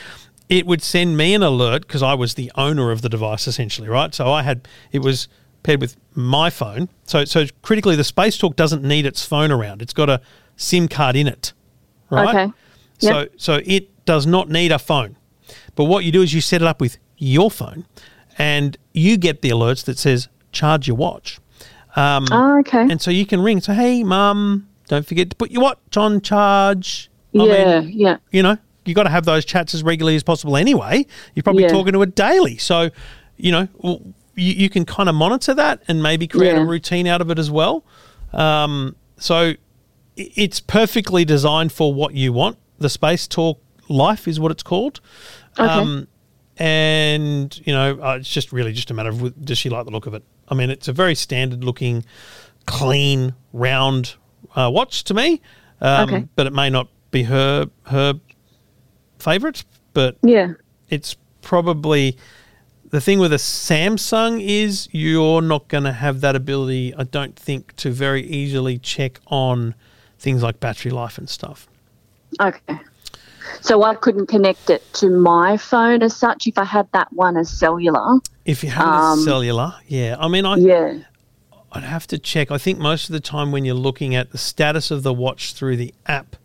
[0.49, 3.87] it would send me an alert because I was the owner of the device essentially,
[3.87, 4.15] right?
[4.15, 5.27] So I had it was
[5.61, 6.89] paired with my phone.
[7.05, 9.83] So so critically, the Space Talk doesn't need its phone around.
[9.83, 10.21] It's got a
[10.55, 11.53] SIM card in it,
[12.09, 12.29] right?
[12.29, 12.53] Okay.
[12.97, 13.31] So Yep.
[13.37, 15.15] so it does not need a phone.
[15.75, 17.85] But what you do is you set it up with your phone,
[18.39, 21.39] and you get the alerts that says charge your watch.
[21.95, 22.81] Um, Oh, okay.
[22.89, 26.21] and so you can ring So, "Hey, mum, don't forget to put your watch on
[26.21, 27.79] charge." I yeah.
[27.81, 28.17] mean, yeah.
[28.31, 31.05] you know, you got to have those chats as regularly as possible anyway.
[31.35, 31.69] You're probably Yeah.
[31.69, 32.89] talking to it daily, so
[33.37, 34.01] you know you,
[34.35, 37.49] you can kind of monitor that and maybe create a routine out of it as
[37.51, 37.83] well.
[38.33, 39.53] Um, so
[40.15, 42.57] it's perfectly designed for what you want.
[42.79, 44.99] The Space Talk Life is what it's called.
[45.59, 46.05] Okay.
[46.57, 49.91] and you know, uh, it's just really just a matter of does she like the
[49.91, 50.23] look of it?
[50.49, 52.05] I mean, it's a very standard looking,
[52.65, 54.15] clean, round
[54.55, 55.41] uh, watch to me.
[55.81, 56.27] Um, Okay.
[56.35, 58.19] But it may not be her her
[59.19, 59.63] favorite.
[59.93, 60.53] But yeah.
[60.89, 62.17] it's probably
[62.89, 66.93] the thing with a Samsung is you're not going to have that ability.
[66.95, 69.75] I don't think to very easily check on
[70.19, 71.67] things like battery life and stuff.
[72.39, 72.79] Okay.
[73.61, 77.37] So I couldn't connect it to my phone as such if I had that one
[77.37, 78.19] as cellular.
[78.45, 80.15] If you have Um, a cellular, yeah.
[80.19, 80.93] I mean, I, Yeah.
[81.71, 82.49] I'd have to check.
[82.51, 85.53] I think most of the time when you're looking at the status of the watch
[85.53, 86.35] through the app,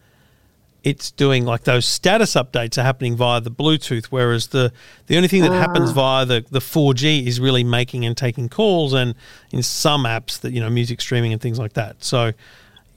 [0.82, 4.72] it's doing like those status updates are happening via the Bluetooth, whereas the
[5.06, 5.92] the only thing that happens Ah.
[5.94, 9.14] via the the 4G is really making and taking calls, and
[9.52, 12.02] in some apps that you know music streaming and things like that.
[12.02, 12.32] So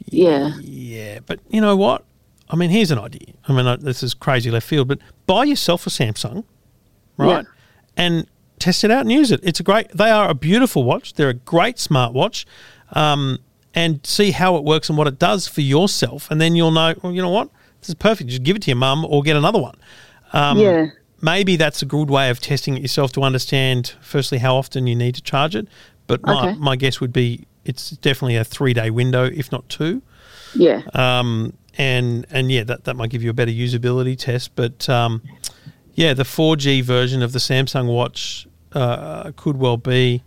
[0.09, 0.51] Yeah.
[0.61, 2.03] yeah, but you know what?
[2.49, 3.33] I mean, here's an idea.
[3.47, 6.43] I mean, this is crazy left field, but buy yourself a Samsung,
[7.17, 7.45] right?
[7.97, 8.27] And
[8.59, 9.39] test it out and use it.
[9.43, 9.89] It's a great.
[9.91, 11.13] They are a beautiful watch.
[11.13, 12.45] They're a great smartwatch,
[12.93, 13.39] um,
[13.73, 16.93] and see how it works and what it does for yourself, and then you'll know.
[17.01, 17.49] Well, you know what?
[17.81, 18.29] This is perfect.
[18.29, 19.75] Just give it to your mum or get another one.
[20.33, 20.87] Um, yeah.
[21.21, 23.93] Maybe that's a good way of testing it yourself to understand.
[24.01, 25.67] Firstly, how often you need to charge it.
[26.07, 26.59] But my, Okay.
[26.59, 30.03] my guess would be it's definitely a three day window, if not two
[30.55, 30.81] Yeah.
[30.93, 34.55] um, and and yeah, that, that might give you a better usability test.
[34.55, 35.21] But um,
[35.93, 40.23] yeah, the 4G version of the Samsung Watch uh, could well be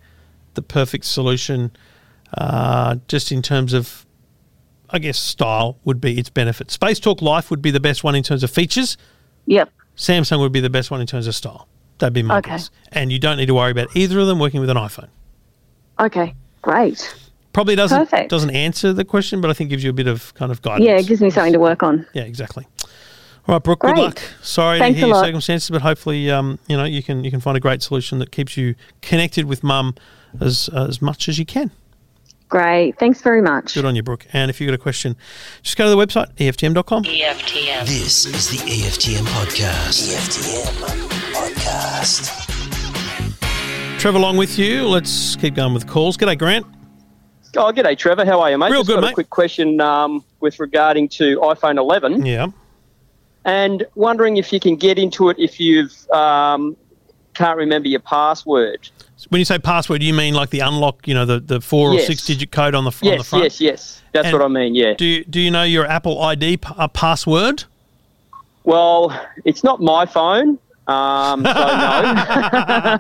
[0.55, 1.71] the perfect solution,
[2.37, 4.07] uh, just in terms of,
[4.91, 6.71] I guess, style would be its benefit.
[6.71, 8.97] Space Talk Life would be the best one in terms of features.
[9.47, 9.71] Yep.
[9.97, 11.69] Samsung would be the best one in terms of style.
[11.99, 12.51] That'd be my Okay.
[12.53, 12.71] guess.
[12.93, 15.09] And you don't need to worry about either of them working with an iPhone.
[16.01, 16.35] Okay.
[16.63, 17.15] Great.
[17.53, 18.31] Probably doesn't Perfect.
[18.31, 20.85] doesn't answer the question, but I think gives you a bit of kind of guidance.
[20.87, 22.07] Yeah, it gives me something to work on.
[22.13, 22.67] Yeah, exactly.
[23.47, 23.81] All right, Brooke.
[23.81, 24.21] Good luck.
[24.43, 25.25] Sorry Thanks to hear your lot.
[25.25, 28.31] circumstances, but hopefully, um, you know, you can you can find a great solution that
[28.31, 29.95] keeps you connected with Mum
[30.41, 31.71] as as much as you can.
[32.51, 32.99] Great.
[32.99, 33.75] Thanks very much.
[33.75, 34.27] Good on you, Brooke.
[34.33, 35.17] And if you've got a question,
[35.63, 37.05] just go to the website eftm.com.
[37.05, 37.87] EFTM.
[37.87, 40.15] This is the EFTM podcast.
[40.15, 42.47] EFTM podcast.
[43.99, 44.87] Trevor, along with you.
[44.87, 46.17] Let's keep going with calls.
[46.17, 46.67] G'day, Grant.
[47.57, 48.25] Oh, g'day, Trevor.
[48.25, 48.71] How are you, mate?
[48.71, 49.11] Real Just good, got mate.
[49.11, 52.49] a quick question um, with regarding to iPhone 11, Yeah.
[53.45, 56.77] and wondering if you can get into it if you've um,
[57.35, 58.89] can't remember your password.
[59.31, 61.99] When you say password, you mean like the unlock, you know, the, the four or
[62.01, 63.45] six digit code on the, on the Yes, front?
[63.45, 64.03] yes, yes.
[64.13, 64.75] That's And what I mean.
[64.75, 64.95] Yeah.
[64.95, 67.65] Do you, do you know your Apple ID p- uh, password?
[68.65, 71.53] Well, it's not my phone, um, so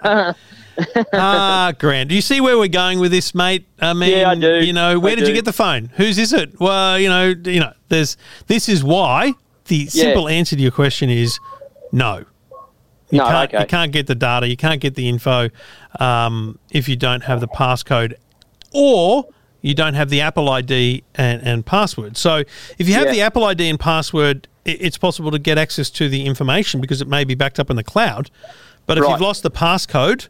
[0.04, 0.34] no.
[1.12, 2.08] Ah, Grant.
[2.08, 3.66] Do you see where we're going with this, mate?
[3.80, 4.64] I mean, Yeah, I do.
[4.64, 5.90] You know, where I did you get the phone?
[5.96, 6.58] Whose is it?
[6.60, 7.72] Well, you know, you know.
[7.88, 8.16] There's.
[8.46, 9.34] This is why
[9.66, 11.38] the simple answer to your question is
[11.92, 12.24] no.
[13.10, 13.60] You No, can't, okay.
[13.62, 14.46] You can't get the data.
[14.48, 15.48] You can't get the info
[15.98, 18.14] um, if you don't have the passcode,
[18.72, 19.26] or
[19.62, 22.16] you don't have the Apple ID and, and password.
[22.18, 22.42] So
[22.78, 23.12] if you have Yeah.
[23.12, 27.00] the Apple ID and password, i it's possible to get access to the information because
[27.00, 28.30] it may be backed up in the cloud.
[28.86, 29.12] But if Right.
[29.12, 30.28] you've lost the passcode,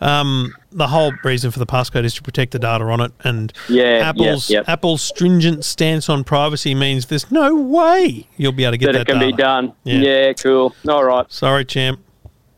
[0.00, 3.52] Um, the whole reason for the passcode is to protect the data on it, and
[3.68, 4.68] Yeah, Apple's yep, yep.
[4.68, 8.92] Apple's stringent stance on privacy means there's no way you'll be able to get that
[8.92, 9.36] that, it can data.
[9.36, 9.72] be done.
[9.84, 9.98] Yeah.
[10.00, 10.32] Yeah.
[10.34, 10.74] cool.
[10.88, 11.30] All right.
[11.32, 12.00] Sorry, champ.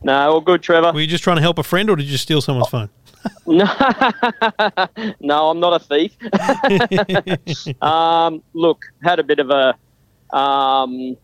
[0.03, 0.93] No, all good, Trevor.
[0.93, 2.88] Were you just trying to help a friend, or did you steal someone's phone?
[3.47, 3.64] No,
[5.20, 6.16] no, I'm not a thief.
[7.82, 9.74] um, look, had a bit of a
[10.36, 11.16] um,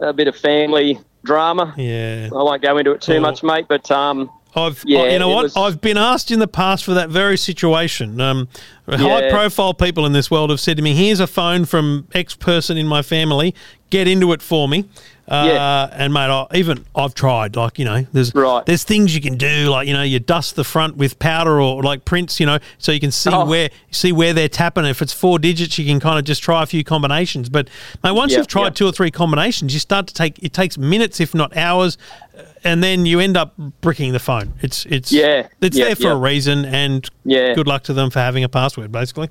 [0.00, 1.74] a bit of family drama.
[1.76, 2.28] Yeah.
[2.32, 3.66] I won't go into it too Well- much, mate.
[3.68, 5.44] But um, I've, Yeah, you know what?
[5.44, 8.20] was- I've been asked in the past for that very situation.
[8.20, 8.48] Um,
[8.88, 8.96] Yeah.
[8.98, 12.76] High-profile people in this world have said to me, "Here's a phone from X person
[12.76, 13.54] in my family.
[13.90, 14.84] Get into it for me."
[15.28, 15.88] Uh, Yeah.
[15.92, 17.54] And mate, I, even I've tried.
[17.54, 18.66] Like you know, there's Right.
[18.66, 19.68] there's things you can do.
[19.70, 22.40] Like you know, you dust the front with powder or like prints.
[22.40, 23.44] You know, so you can see Oh.
[23.44, 24.84] where see where they're tapping.
[24.86, 27.48] If it's four digits, you can kind of just try a few combinations.
[27.48, 27.68] But
[28.02, 30.76] mate, once Yep, you've tried two or three combinations, you start to take it takes
[30.76, 31.96] minutes, if not hours,
[32.64, 34.54] and then you end up bricking the phone.
[34.62, 37.54] It's it's Yeah, it's yep, there for a reason, and Yeah.
[37.54, 38.90] good luck to them for having a password.
[38.92, 39.28] Basically,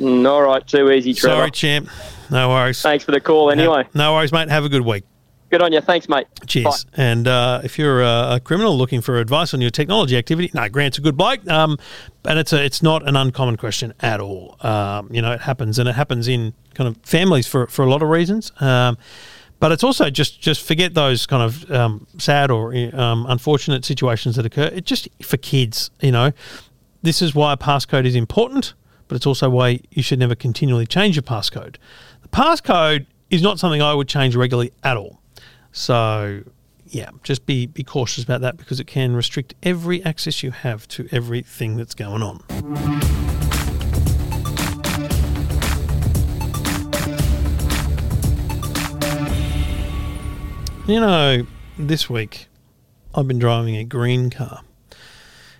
[0.00, 1.36] mm, all right, too easy, Trevor.
[1.36, 1.88] sorry, champ.
[2.30, 2.80] No worries.
[2.82, 3.50] Thanks for the call.
[3.50, 4.48] Anyway, no worries, mate.
[4.48, 5.04] Have a good week.
[5.50, 5.80] good on you.
[5.80, 6.26] Thanks, mate.
[6.46, 6.84] Cheers.
[6.94, 10.68] And uh, if you're a, a criminal looking for advice on your technology activity, no,
[10.68, 11.40] Grant's a good bloke.
[11.48, 11.78] Um,
[12.26, 14.56] and it's a, it's not an uncommon question at all.
[14.60, 17.88] Um, you know, it happens, and it happens in kind of families for for a
[17.88, 18.52] lot of reasons.
[18.60, 18.98] Um,
[19.60, 24.36] but it's also just just forget those kind of um, sad or um, unfortunate situations
[24.36, 24.70] that occur.
[24.72, 26.32] It just for kids, you know,
[27.02, 28.74] this is why a passcode is important,
[29.08, 31.76] but it's also why you should never continually change your passcode.
[32.22, 35.20] The passcode is not something I would change regularly at all.
[35.72, 36.42] So,
[36.86, 40.88] yeah, just be, be cautious about that because it can restrict every access you have
[40.88, 42.42] to everything that's going on.
[50.88, 51.46] You know,
[51.78, 52.46] this week
[53.14, 54.62] I've been driving a green car.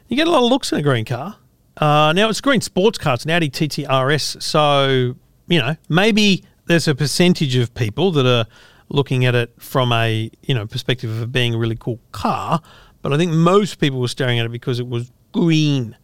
[0.08, 1.36] You get a lot of looks in a green car.
[1.76, 3.12] Uh, now it's a green sports car.
[3.12, 4.42] It's an Audi TT RS.
[4.42, 5.16] So
[5.46, 8.46] you know maybe there's a percentage of people that are
[8.88, 12.62] looking at it from a you know perspective of being a really cool car.
[13.02, 15.94] But I think most people were staring at it because it was green.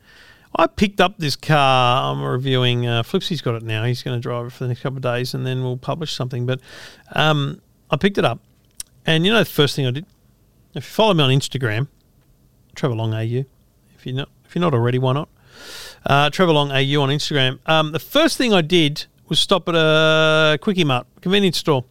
[0.54, 2.12] I picked up this car.
[2.12, 2.86] I'm reviewing.
[2.86, 3.84] Uh, Flipsy's got it now.
[3.84, 6.12] He's going to drive it for the next couple of days, and then we'll publish
[6.12, 6.44] something.
[6.44, 6.60] But
[7.12, 8.40] um, I picked it up,
[9.06, 10.06] and you know the first thing I did.
[10.74, 11.88] If you follow me on Instagram,
[12.74, 13.44] Trevor Long AU.
[13.94, 15.28] If you're not, if you're not already, why not?
[16.04, 17.58] Uh, Trevor Long AU on Instagram.
[17.66, 21.84] Um, the first thing I did was stop at a Quickie Mart convenience store,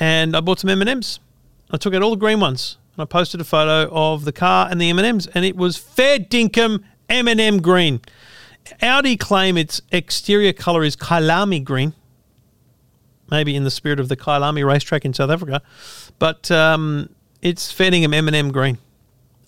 [0.00, 1.20] and I bought some M and M's.
[1.70, 4.68] I took out all the green ones, and I posted a photo of the car
[4.70, 8.00] and the M and M's, and it was fair dinkum M and M green.
[8.80, 11.94] Audi claim its exterior color is Kyalami green,
[13.30, 15.62] maybe in the spirit of the Kyalami racetrack in South Africa,
[16.18, 17.08] but um,
[17.42, 18.78] it's fair dinkum M and M green.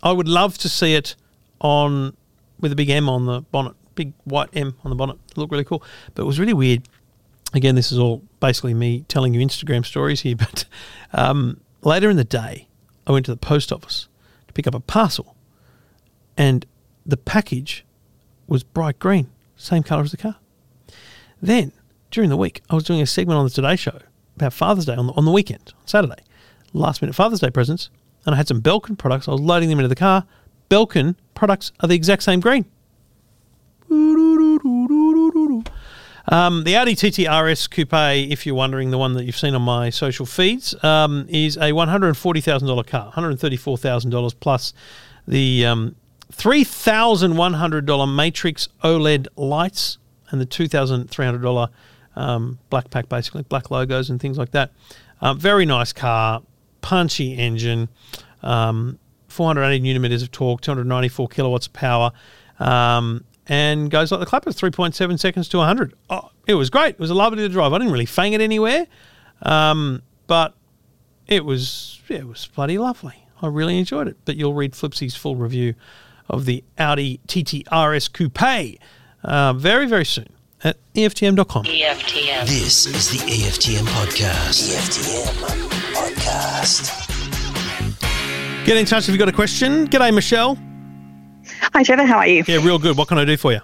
[0.02, 1.16] I would love to see it
[1.60, 2.16] on
[2.60, 5.18] with a big M on the bonnet, big white M on the bonnet.
[5.30, 5.82] It looked really cool,
[6.14, 6.88] but it was really weird.
[7.54, 10.64] Again, this is all basically me telling you Instagram stories here, but
[11.12, 12.68] um, later in the day,
[13.06, 14.08] I went to the post office
[14.48, 15.36] to pick up a parcel,
[16.36, 16.66] and
[17.04, 17.84] the package
[18.46, 20.36] was bright green, same colour as the car.
[21.40, 21.72] Then,
[22.16, 23.98] during the week, I was doing a segment on the Today Show
[24.36, 26.22] about Father's Day on the, on the weekend, Saturday,
[26.72, 27.90] last minute Father's Day presents,
[28.24, 29.28] and I had some Belkin products.
[29.28, 30.24] I was loading them into the car.
[30.70, 32.64] Belkin products are the exact same green.
[36.28, 39.60] Um, the Audi TT RS Coupe, if you're wondering, the one that you've seen on
[39.60, 44.72] my social feeds, um, is a $140,000 car, $134,000 plus
[45.28, 45.94] the um,
[46.32, 49.98] $3,100 Matrix OLED lights
[50.30, 51.68] and the $2,300
[52.16, 54.72] um, black pack, basically, black logos and things like that.
[55.20, 56.42] Um, very nice car,
[56.80, 57.88] punchy engine,
[58.42, 58.98] um,
[59.28, 62.12] 480 newton meters of torque, 294 kilowatts of power,
[62.58, 65.94] um, and goes like the clapper, 3.7 seconds to 100.
[66.10, 66.90] Oh, it was great.
[66.90, 67.72] It was a lovely to drive.
[67.72, 68.86] I didn't really fang it anywhere,
[69.42, 70.54] um, but
[71.26, 73.26] it was yeah, it was bloody lovely.
[73.42, 74.16] I really enjoyed it.
[74.24, 75.74] But you'll read Flipsy's full review
[76.28, 78.42] of the Audi TT RS Coupe
[79.22, 80.28] uh, very very soon
[80.66, 81.64] at EFTM.com.
[81.64, 82.46] EFTM.
[82.46, 84.74] This is the EFTM podcast.
[84.74, 85.32] EFTM
[85.94, 87.06] podcast.
[88.66, 89.86] Get in touch if you've got a question.
[89.86, 90.58] G'day, Michelle.
[91.72, 92.04] Hi, Trevor.
[92.04, 92.42] How are you?
[92.48, 92.96] Yeah, real good.
[92.96, 93.60] What can I do for you?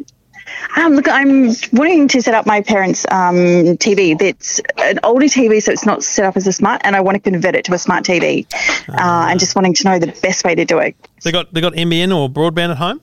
[0.76, 4.16] Um, look, I'm wanting to set up my parents' um, TV.
[4.16, 7.16] That's an older TV, so it's not set up as a smart, and I want
[7.16, 8.46] to convert it to a smart TV.
[8.88, 10.94] Uh, and just wanting to know the best way to do it.
[11.24, 13.00] They got they got NBN or broadband at home.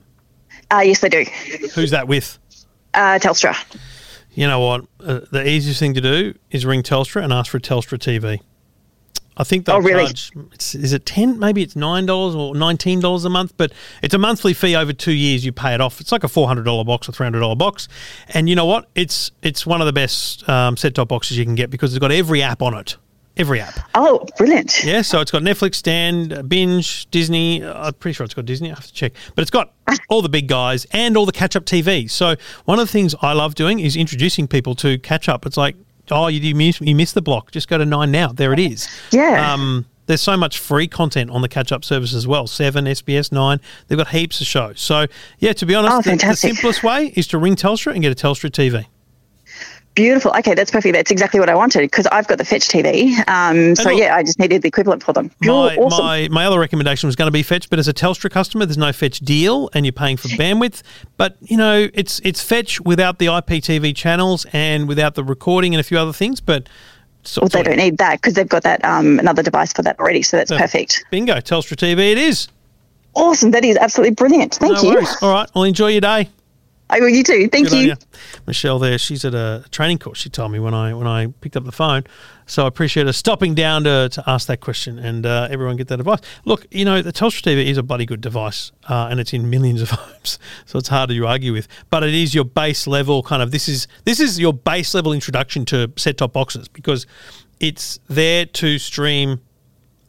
[0.70, 1.24] Uh, yes, they do.
[1.74, 2.38] Who's that with?
[2.94, 3.54] Uh, Telstra.
[4.32, 4.84] You know what?
[5.00, 8.40] Uh, the easiest thing to do is ring Telstra and ask for a Telstra TV.
[9.36, 10.04] I think they'll Oh, really?
[10.04, 10.32] charge.
[10.52, 11.38] It's, is it ten?
[11.38, 13.72] Maybe it's nine dollars or nineteen dollars a month, but
[14.02, 15.44] it's a monthly fee over two years.
[15.44, 16.00] You pay it off.
[16.00, 17.88] It's like a four hundred dollar box or three hundred dollar box,
[18.34, 18.88] and you know what?
[18.94, 22.00] It's it's one of the best um, set top boxes you can get because it's
[22.00, 22.96] got every app on it.
[23.40, 23.80] Every app.
[23.94, 24.84] Oh, brilliant.
[24.84, 27.62] Yeah, so it's got Netflix, Stan, Binge, Disney.
[27.64, 28.70] uh, I'm pretty sure it's got Disney.
[28.70, 29.72] I have to check, but it's got
[30.10, 32.10] all the big guys and all the catch-up TV.
[32.10, 32.36] So
[32.66, 35.46] one of the things I love doing is introducing people to catch-up.
[35.46, 35.74] It's like,
[36.10, 37.50] oh, you you miss you missed the block.
[37.50, 38.28] Just go to Nine now.
[38.28, 38.88] There it is.
[39.10, 39.52] Yeah.
[39.54, 42.46] Um, there's so much free content on the catch-up service as well.
[42.46, 43.58] Seven, SBS, Nine.
[43.88, 44.82] They've got heaps of shows.
[44.82, 45.06] So
[45.38, 48.12] yeah, to be honest, Oh, the, the simplest way is to ring Telstra and get
[48.12, 48.84] a Telstra TV.
[50.00, 50.32] Beautiful.
[50.38, 50.94] Okay, that's perfect.
[50.94, 53.12] That's exactly what I wanted because I've got the Fetch TV.
[53.28, 55.30] Um, so look- yeah, I just needed the equivalent for them.
[55.42, 56.06] You're my, awesome.
[56.06, 58.78] my my other recommendation was going to be Fetch, but as a Telstra customer, there's
[58.78, 60.82] no Fetch deal, and you're paying for bandwidth.
[61.18, 65.80] But you know, it's it's Fetch without the IPTV channels and without the recording and
[65.80, 66.40] a few other things.
[66.40, 66.66] But
[67.22, 70.00] so, well, they don't need that because they've got that um, another device for that
[70.00, 70.22] already.
[70.22, 71.04] So that's so- perfect.
[71.10, 72.48] Bingo, Telstra TV, it is.
[73.14, 73.50] Awesome.
[73.50, 74.54] That is absolutely brilliant.
[74.54, 74.94] Thank no you.
[74.94, 75.14] worries.
[75.20, 76.30] All right, well, enjoy your day.
[76.90, 77.08] I will.
[77.08, 77.48] You too.
[77.48, 77.94] Thank Good you.
[78.46, 81.56] Michelle there, she's at a training course, she told me when I when I picked
[81.56, 82.04] up the phone.
[82.46, 85.86] So I appreciate her stopping down to, to ask that question and uh, everyone get
[85.86, 86.18] that advice.
[86.44, 89.48] Look, you know, the Telstra TV is a bloody good device uh, and it's in
[89.48, 90.40] millions of homes.
[90.66, 91.68] So it's hard to argue with.
[91.90, 95.12] But it is your base level kind of this is this is your base level
[95.12, 97.06] introduction to set top boxes because
[97.60, 99.40] it's there to stream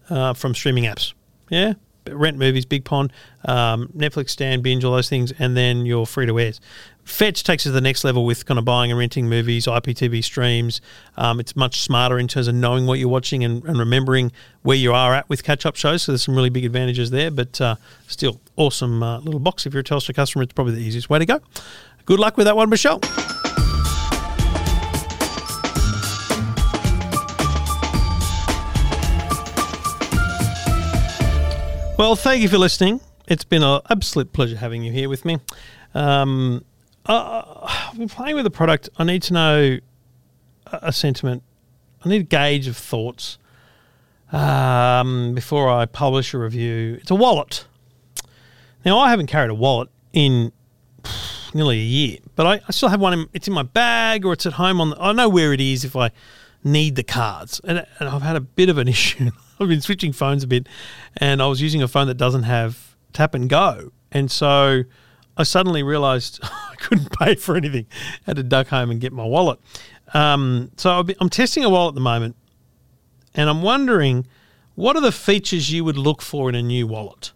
[0.09, 1.13] uh, from streaming apps.
[1.49, 1.73] Yeah,
[2.09, 3.11] rent movies, Big Pond,
[3.45, 6.59] um, Netflix, Stan, Binge, all those things, and then your free to airs.
[7.03, 10.23] Fetch takes it to the next level with kind of buying and renting movies, IPTV
[10.23, 10.81] streams.
[11.17, 14.31] Um, it's much smarter in terms of knowing what you're watching and, and remembering
[14.61, 16.03] where you are at with catch up shows.
[16.03, 17.75] So there's some really big advantages there, but uh,
[18.07, 19.65] still awesome uh, little box.
[19.65, 21.41] If you're a Telstra customer, it's probably the easiest way to go.
[22.05, 23.01] Good luck with that one, Michelle.
[32.01, 32.99] Well, thank you for listening.
[33.27, 35.37] It's been an absolute pleasure having you here with me.
[35.93, 36.65] Um,
[37.05, 38.89] uh, I've been playing with the product.
[38.97, 39.77] I need to know
[40.65, 41.43] a, sentiment.
[42.03, 43.37] I need a gauge of thoughts
[44.31, 46.97] um, before I publish a review.
[46.99, 47.67] It's a wallet.
[48.83, 50.51] Now, I haven't carried a wallet in
[51.03, 53.13] pff, nearly a year, but I, I still have one.
[53.13, 54.81] In, it's in my bag or it's at home.
[54.81, 56.09] On the, I know where it is if I
[56.63, 59.29] need the cards, and, and I've had a bit of an issue.
[59.62, 60.68] I've been switching phones a bit,
[61.18, 64.84] and I was using a phone that doesn't have tap and go, and so
[65.38, 67.86] I suddenly realised I couldn't pay for anything.
[67.91, 69.59] I had to duck home and get my wallet.
[70.14, 72.36] Um, so be, I'm testing a wallet at the moment,
[73.36, 74.26] and I'm wondering
[74.76, 77.32] what are the features you would look for in a new wallet.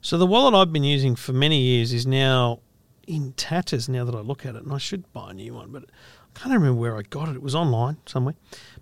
[0.00, 2.60] So the wallet I've been using for many years is now
[3.08, 3.88] in tatters.
[3.88, 6.38] Now that I look at it, and I should buy a new one, but I
[6.38, 7.34] can't remember where I got it.
[7.34, 8.34] It was online somewhere,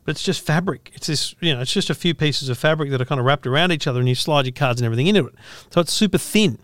[0.06, 0.92] but it's just fabric.
[0.94, 3.26] It's this, you know, it's just a few pieces of fabric that are kind of
[3.26, 5.34] wrapped around each other, and you slide your cards and everything into it.
[5.70, 6.60] So it's super thin.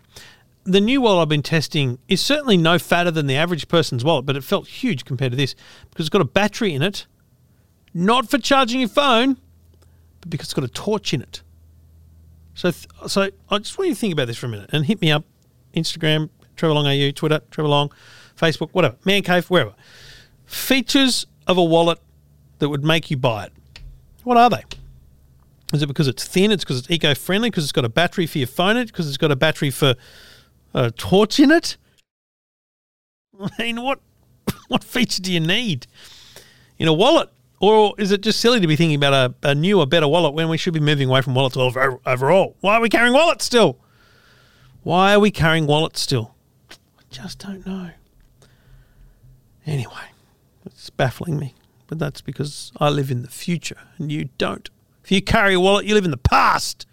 [0.63, 4.25] The new wallet I've been testing is certainly no fatter than the average person's wallet,
[4.25, 5.55] but it felt huge compared to this
[5.89, 7.05] because it's got a battery in it,
[7.93, 9.35] not for charging your phone,
[10.21, 11.41] but because it's got a torch in it.
[12.53, 15.01] So, so I just want you to think about this for a minute and hit
[15.01, 15.25] me up,
[15.75, 17.91] Instagram, Trevor Long AU, Twitter, Trevor Long,
[18.37, 19.73] Facebook, whatever, Man Cave, wherever.
[20.45, 21.99] Features of a wallet
[22.63, 23.53] that would make you buy it.
[24.23, 24.63] What are they?
[25.73, 26.49] Is it because it's thin?
[26.49, 27.49] It's because it's eco-friendly?
[27.49, 28.77] Because it's got a battery for your phone?
[28.77, 29.95] It because it's got a battery for
[30.73, 31.75] a torch in it?
[33.37, 33.99] I mean, what
[34.69, 35.87] what feature do you need
[36.79, 37.29] in a wallet?
[37.59, 40.47] Or is it just silly to be thinking about a, a newer, better wallet when
[40.47, 42.55] we should be moving away from wallets over, overall?
[42.61, 43.77] Why are we carrying wallets still?
[44.83, 46.33] Why are we carrying wallets still?
[46.71, 46.75] I
[47.09, 47.91] just don't know.
[49.65, 50.11] Anyway,
[50.65, 51.55] it's baffling me.
[51.93, 54.67] But that's because I live in the future and you don't.
[55.03, 56.87] If you carry a wallet, you live in the past.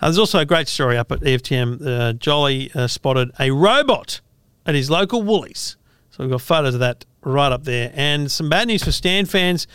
[0.00, 1.86] Uh, there's also a great story up at EFTM.
[1.86, 4.20] Uh, Jolly uh, spotted a robot
[4.66, 5.76] at his local Woolies.
[6.10, 7.92] So we've got photos of that right up there.
[7.94, 9.68] And some bad news for Stan fans.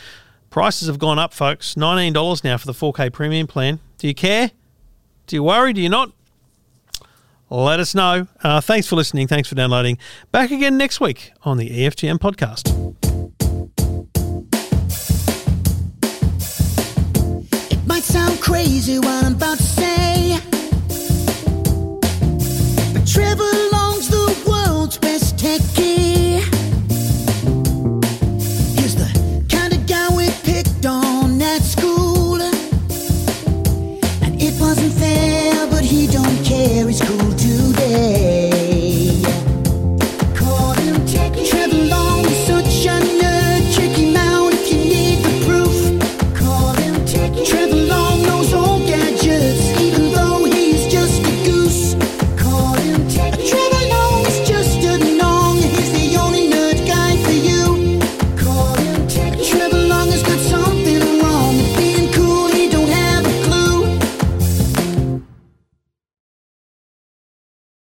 [0.50, 1.76] Prices have gone up, folks.
[1.76, 3.80] $19 now for the 4K premium plan.
[4.00, 4.52] Do you care?
[5.28, 5.72] Do you worry?
[5.72, 6.12] Do you not?
[7.50, 8.28] Let us know.
[8.44, 9.30] Uh, thanks for listening.
[9.30, 9.98] Thanks for downloading.
[10.34, 13.15] Back again next week on the EFTM podcast.
[18.06, 20.40] Sound crazy what I'm about to say,
[22.94, 23.65] but Trevor